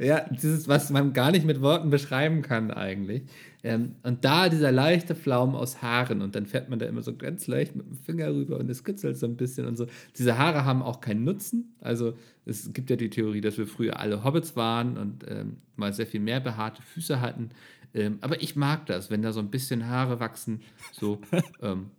[0.00, 3.22] ja, dieses, was man gar nicht mit Worten beschreiben kann eigentlich.
[3.62, 7.14] Ähm, und da dieser leichte Flaum aus Haaren und dann fährt man da immer so
[7.16, 9.86] ganz leicht mit dem Finger rüber und es kitzelt so ein bisschen und so.
[10.18, 11.76] Diese Haare haben auch keinen Nutzen.
[11.80, 12.14] Also
[12.44, 16.06] es gibt ja die Theorie, dass wir früher alle Hobbits waren und ähm, mal sehr
[16.08, 17.50] viel mehr behaarte Füße hatten.
[17.94, 20.60] Ähm, aber ich mag das, wenn da so ein bisschen Haare wachsen.
[20.92, 21.20] So,
[21.62, 21.90] ähm,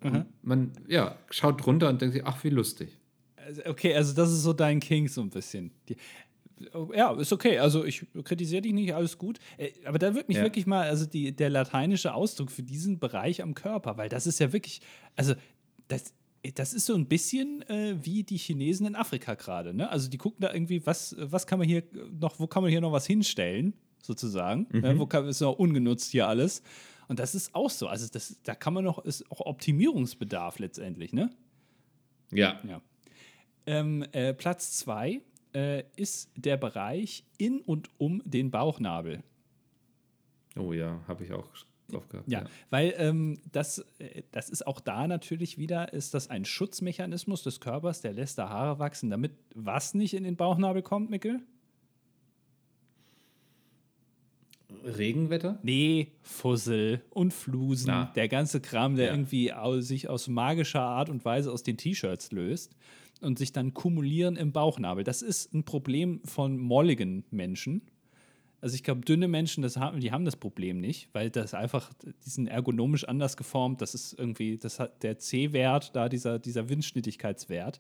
[0.44, 2.98] man ja, schaut drunter und denkt sich, ach, wie lustig.
[3.38, 5.72] Also, Okay, also das ist so dein King so ein bisschen.
[5.88, 5.96] Die,
[6.74, 7.60] oh, ja, ist okay.
[7.60, 9.40] Also ich kritisiere dich nicht, alles gut.
[9.58, 10.44] Äh, Aber da wird mich Ja.
[10.44, 14.40] wirklich mal, also die, der lateinische Ausdruck für diesen Bereich am Körper, weil das ist
[14.40, 14.82] ja wirklich,
[15.16, 15.34] also
[15.88, 16.14] das,
[16.56, 19.74] das ist so ein bisschen äh, wie die Chinesen in Afrika gerade.
[19.74, 19.90] Ne?
[19.90, 21.84] Also die gucken da irgendwie, was, was kann man hier
[22.20, 23.74] noch, wo kann man hier noch was hinstellen,
[24.06, 24.68] sozusagen.
[24.72, 24.98] Ne?
[25.00, 26.62] Wo kann, ist noch ungenutzt hier alles.
[27.08, 27.88] Und das ist auch so.
[27.88, 31.30] Also das, da kann man noch, ist auch Optimierungsbedarf letztendlich, ne?
[32.32, 32.60] Ja.
[32.68, 32.82] Ja.
[33.68, 35.22] Ähm, äh, Platz zwei
[35.54, 39.24] äh, ist der Bereich in und um den Bauchnabel.
[40.58, 41.48] Oh ja, habe ich auch
[41.90, 42.30] drauf gehabt.
[42.30, 47.44] Ja, weil ähm, das, äh, das ist auch da natürlich wieder, ist das ein Schutzmechanismus
[47.44, 51.42] des Körpers, der lässt da Haare wachsen, damit was nicht in den Bauchnabel kommt, Mikkel?
[54.86, 55.60] Regenwetter?
[55.64, 58.12] Nee, Fussel und Flusen, Na.
[58.16, 59.12] der ganze Kram, der Ja.
[59.14, 62.76] irgendwie sich aus magischer Art und Weise aus den T-Shirts löst
[63.22, 65.04] und sich dann kumulieren im Bauchnabel.
[65.04, 67.82] Das ist ein Problem von molligen Menschen.
[68.62, 71.92] Also ich glaube, dünne Menschen, das haben, die haben das Problem nicht, weil das einfach,
[72.04, 73.82] die sind ergonomisch anders geformt.
[73.82, 77.80] Das ist irgendwie, das hat der C-Wert, da dieser, dieser Windschnittigkeitswert,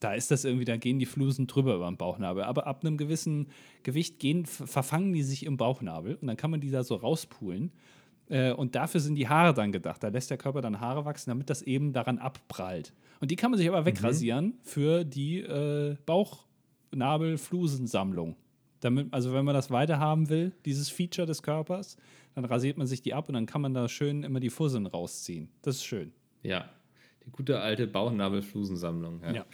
[0.00, 2.44] da ist das irgendwie, da gehen die Flusen drüber über den Bauchnabel.
[2.44, 3.48] Aber ab einem gewissen
[3.82, 6.96] Gewicht gehen, ver- verfangen die sich im Bauchnabel und dann kann man die da so
[6.96, 7.72] rauspulen.
[8.28, 10.02] Äh, und dafür sind die Haare dann gedacht.
[10.02, 12.92] Da lässt der Körper dann Haare wachsen, damit das eben daran abprallt.
[13.20, 18.36] Und die kann man sich aber wegrasieren für die äh, Bauchnabelflusensammlung.
[18.80, 21.96] Damit, also wenn man das weiterhaben will, dieses Feature des Körpers,
[22.34, 24.86] dann rasiert man sich die ab und dann kann man da schön immer die Fusseln
[24.86, 25.48] rausziehen.
[25.62, 26.12] Das ist schön.
[26.44, 26.68] Ja.
[27.26, 29.20] Die gute alte Bauchnabelflusensammlung.
[29.22, 29.32] Ja.
[29.32, 29.46] Ja.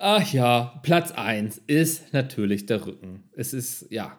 [0.00, 3.24] Ach ja, Platz 1 ist natürlich der Rücken.
[3.32, 4.16] Es ist, ja,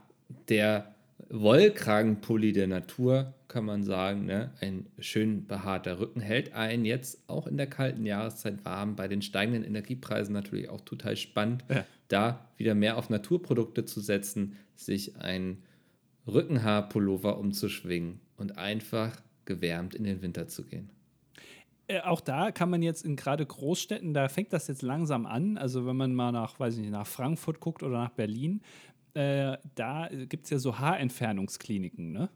[0.49, 0.93] der
[1.29, 4.25] Wollkragenpulli der Natur, kann man sagen.
[4.25, 4.51] Ne?
[4.59, 8.97] Ein schön behaarter Rücken hält einen jetzt auch in der kalten Jahreszeit warm.
[8.97, 11.85] Bei den steigenden Energiepreisen natürlich auch total spannend, Ja.
[12.09, 15.63] da wieder mehr auf Naturprodukte zu setzen, sich ein
[16.27, 19.15] Rückenhaarpullover umzuschwingen und einfach
[19.45, 20.89] gewärmt in den Winter zu gehen.
[21.89, 25.57] Äh, auch da kann man jetzt in gerade Großstädten, da fängt das jetzt langsam an.
[25.57, 28.61] Also wenn man mal nach, weiß ich nicht, nach Frankfurt guckt oder nach Berlin,
[29.15, 32.29] äh, da gibt es ja so Haarentfernungskliniken, ne?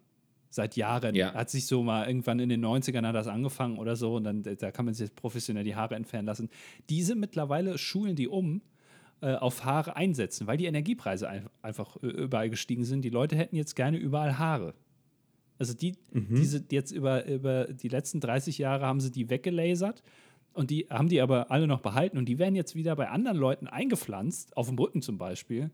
[0.50, 1.16] Seit Jahren.
[1.16, 1.34] Ja.
[1.34, 4.44] Hat sich so mal irgendwann in den 90ern hat das angefangen oder so und dann
[4.44, 6.50] da kann man sich jetzt professionell die Haare entfernen lassen.
[6.90, 8.62] Diese mittlerweile schulen die um
[9.22, 13.04] äh, auf Haare einsetzen, weil die Energiepreise ein, einfach äh, überall gestiegen sind.
[13.04, 14.76] Die Leute hätten jetzt gerne überall Haare.
[15.64, 20.04] Also die, diese jetzt über, über die letzten 30 Jahre haben sie die weggelasert
[20.52, 23.38] und die haben die aber alle noch behalten und die werden jetzt wieder bei anderen
[23.38, 25.72] Leuten eingepflanzt, auf dem Rücken zum Beispiel,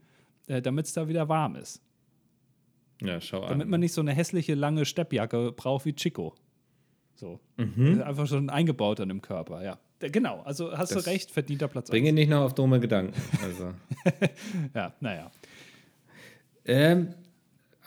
[0.47, 1.81] äh, damit es da wieder warm ist.
[3.01, 3.69] Ja, schau Damit an.
[3.71, 6.35] man nicht so eine hässliche lange Steppjacke braucht wie Chico.
[7.15, 7.39] So.
[7.57, 9.79] Ist Einfach schon eingebaut dann im Körper, ja.
[9.99, 11.89] Äh, Genau, also hast Das du recht, verdienter Platz.
[11.89, 13.13] Bringe nicht noch auf dumme Gedanken.
[13.43, 13.73] Also.
[14.75, 15.31] Ja, naja.
[16.65, 17.09] Ähm,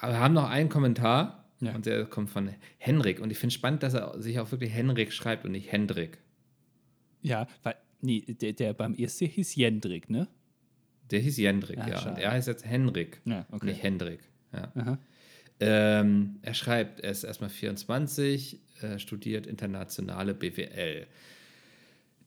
[0.01, 1.75] wir haben noch einen Kommentar Ja.
[1.75, 3.21] und der kommt von Henrik.
[3.21, 6.19] Und ich finde spannend, dass er sich auch wirklich Henrik schreibt und nicht Hendrik.
[7.23, 10.29] Ja, weil, nee, der, der beim ESC hieß Jendrik, ne?
[11.11, 11.99] Der hieß Jendrik, Ah, ja.
[11.99, 12.17] schade.
[12.17, 13.67] Und er heißt jetzt Henrik, Ja, okay.
[13.67, 14.21] nicht Hendrik.
[14.53, 14.99] Ja.
[15.61, 21.07] Ähm, er schreibt, er ist erstmal 24, äh, studiert internationale BWL.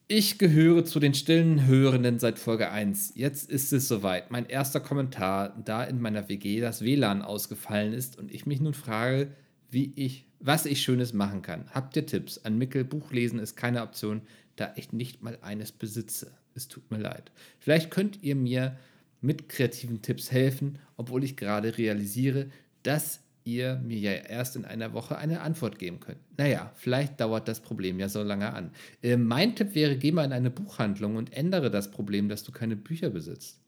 [0.08, 3.14] Ich gehöre zu den stillen Hörenden seit Folge 1.
[3.16, 4.30] Jetzt ist es soweit.
[4.30, 8.76] Mein erster Kommentar, da in meiner WG das WLAN ausgefallen ist und ich mich nun
[8.76, 9.32] frage,
[9.72, 11.66] wie ich, was ich Schönes machen kann.
[11.74, 12.38] Habt ihr Tipps?
[12.38, 14.22] An Mickel, Buchlesen ist keine Option,
[14.58, 16.32] da ich nicht mal eines besitze.
[16.54, 17.32] Es tut mir leid.
[17.58, 18.78] Vielleicht könnt ihr mir
[19.22, 22.52] mit kreativen Tipps helfen, obwohl ich gerade realisiere,
[22.84, 26.18] dass ihr mir ja erst in einer Woche eine Antwort geben könnt.
[26.38, 28.72] Naja, vielleicht dauert das Problem ja so lange an.
[29.02, 32.52] Äh, mein Tipp wäre, geh mal in eine Buchhandlung und ändere das Problem, dass du
[32.52, 33.62] keine Bücher besitzt.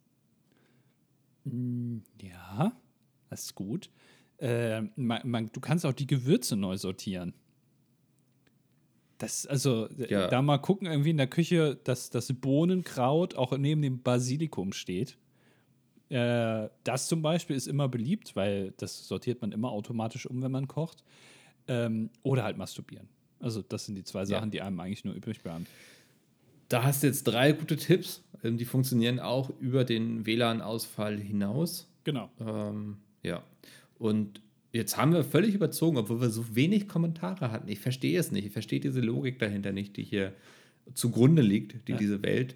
[2.21, 2.73] Ja,
[3.29, 3.89] das ist gut.
[4.39, 7.33] Äh, man, man, du kannst auch die Gewürze neu sortieren.
[9.17, 10.27] Das, also, äh, Ja.
[10.27, 15.17] da mal gucken, irgendwie in der Küche, dass das Bohnenkraut auch neben dem Basilikum steht.
[16.09, 20.51] Äh, das zum Beispiel ist immer beliebt, weil das sortiert man immer automatisch um, wenn
[20.51, 21.03] man kocht.
[21.67, 23.07] Ähm, oder halt masturbieren.
[23.39, 25.65] Also, das sind die zwei Sachen, die einem eigentlich nur übrig bleiben.
[26.69, 28.23] Da hast du jetzt drei gute Tipps.
[28.43, 31.87] Ähm, die funktionieren auch über den WLAN-Ausfall hinaus.
[32.03, 32.29] Genau.
[32.39, 33.43] Ähm, ja.
[33.99, 37.67] Und jetzt haben wir völlig überzogen, obwohl wir so wenig Kommentare hatten.
[37.67, 38.45] Ich verstehe es nicht.
[38.45, 40.33] Ich verstehe diese Logik dahinter nicht, die hier
[40.93, 41.97] zugrunde liegt, die Ja.
[41.97, 42.55] diese Welt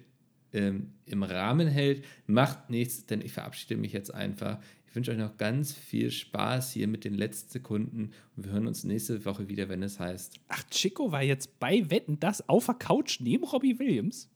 [0.52, 2.04] ähm, im Rahmen hält.
[2.26, 4.58] Macht nichts, denn ich verabschiede mich jetzt einfach.
[4.86, 8.66] Ich wünsche euch noch ganz viel Spaß hier mit den letzten Sekunden und wir hören
[8.66, 10.38] uns nächste Woche wieder, wenn es heißt.
[10.48, 14.28] Ach, Chico war jetzt bei Wetten das auf der Couch neben Robbie Williams.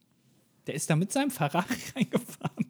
[0.65, 2.65] Der ist da mit seinem Ferrari reingefahren.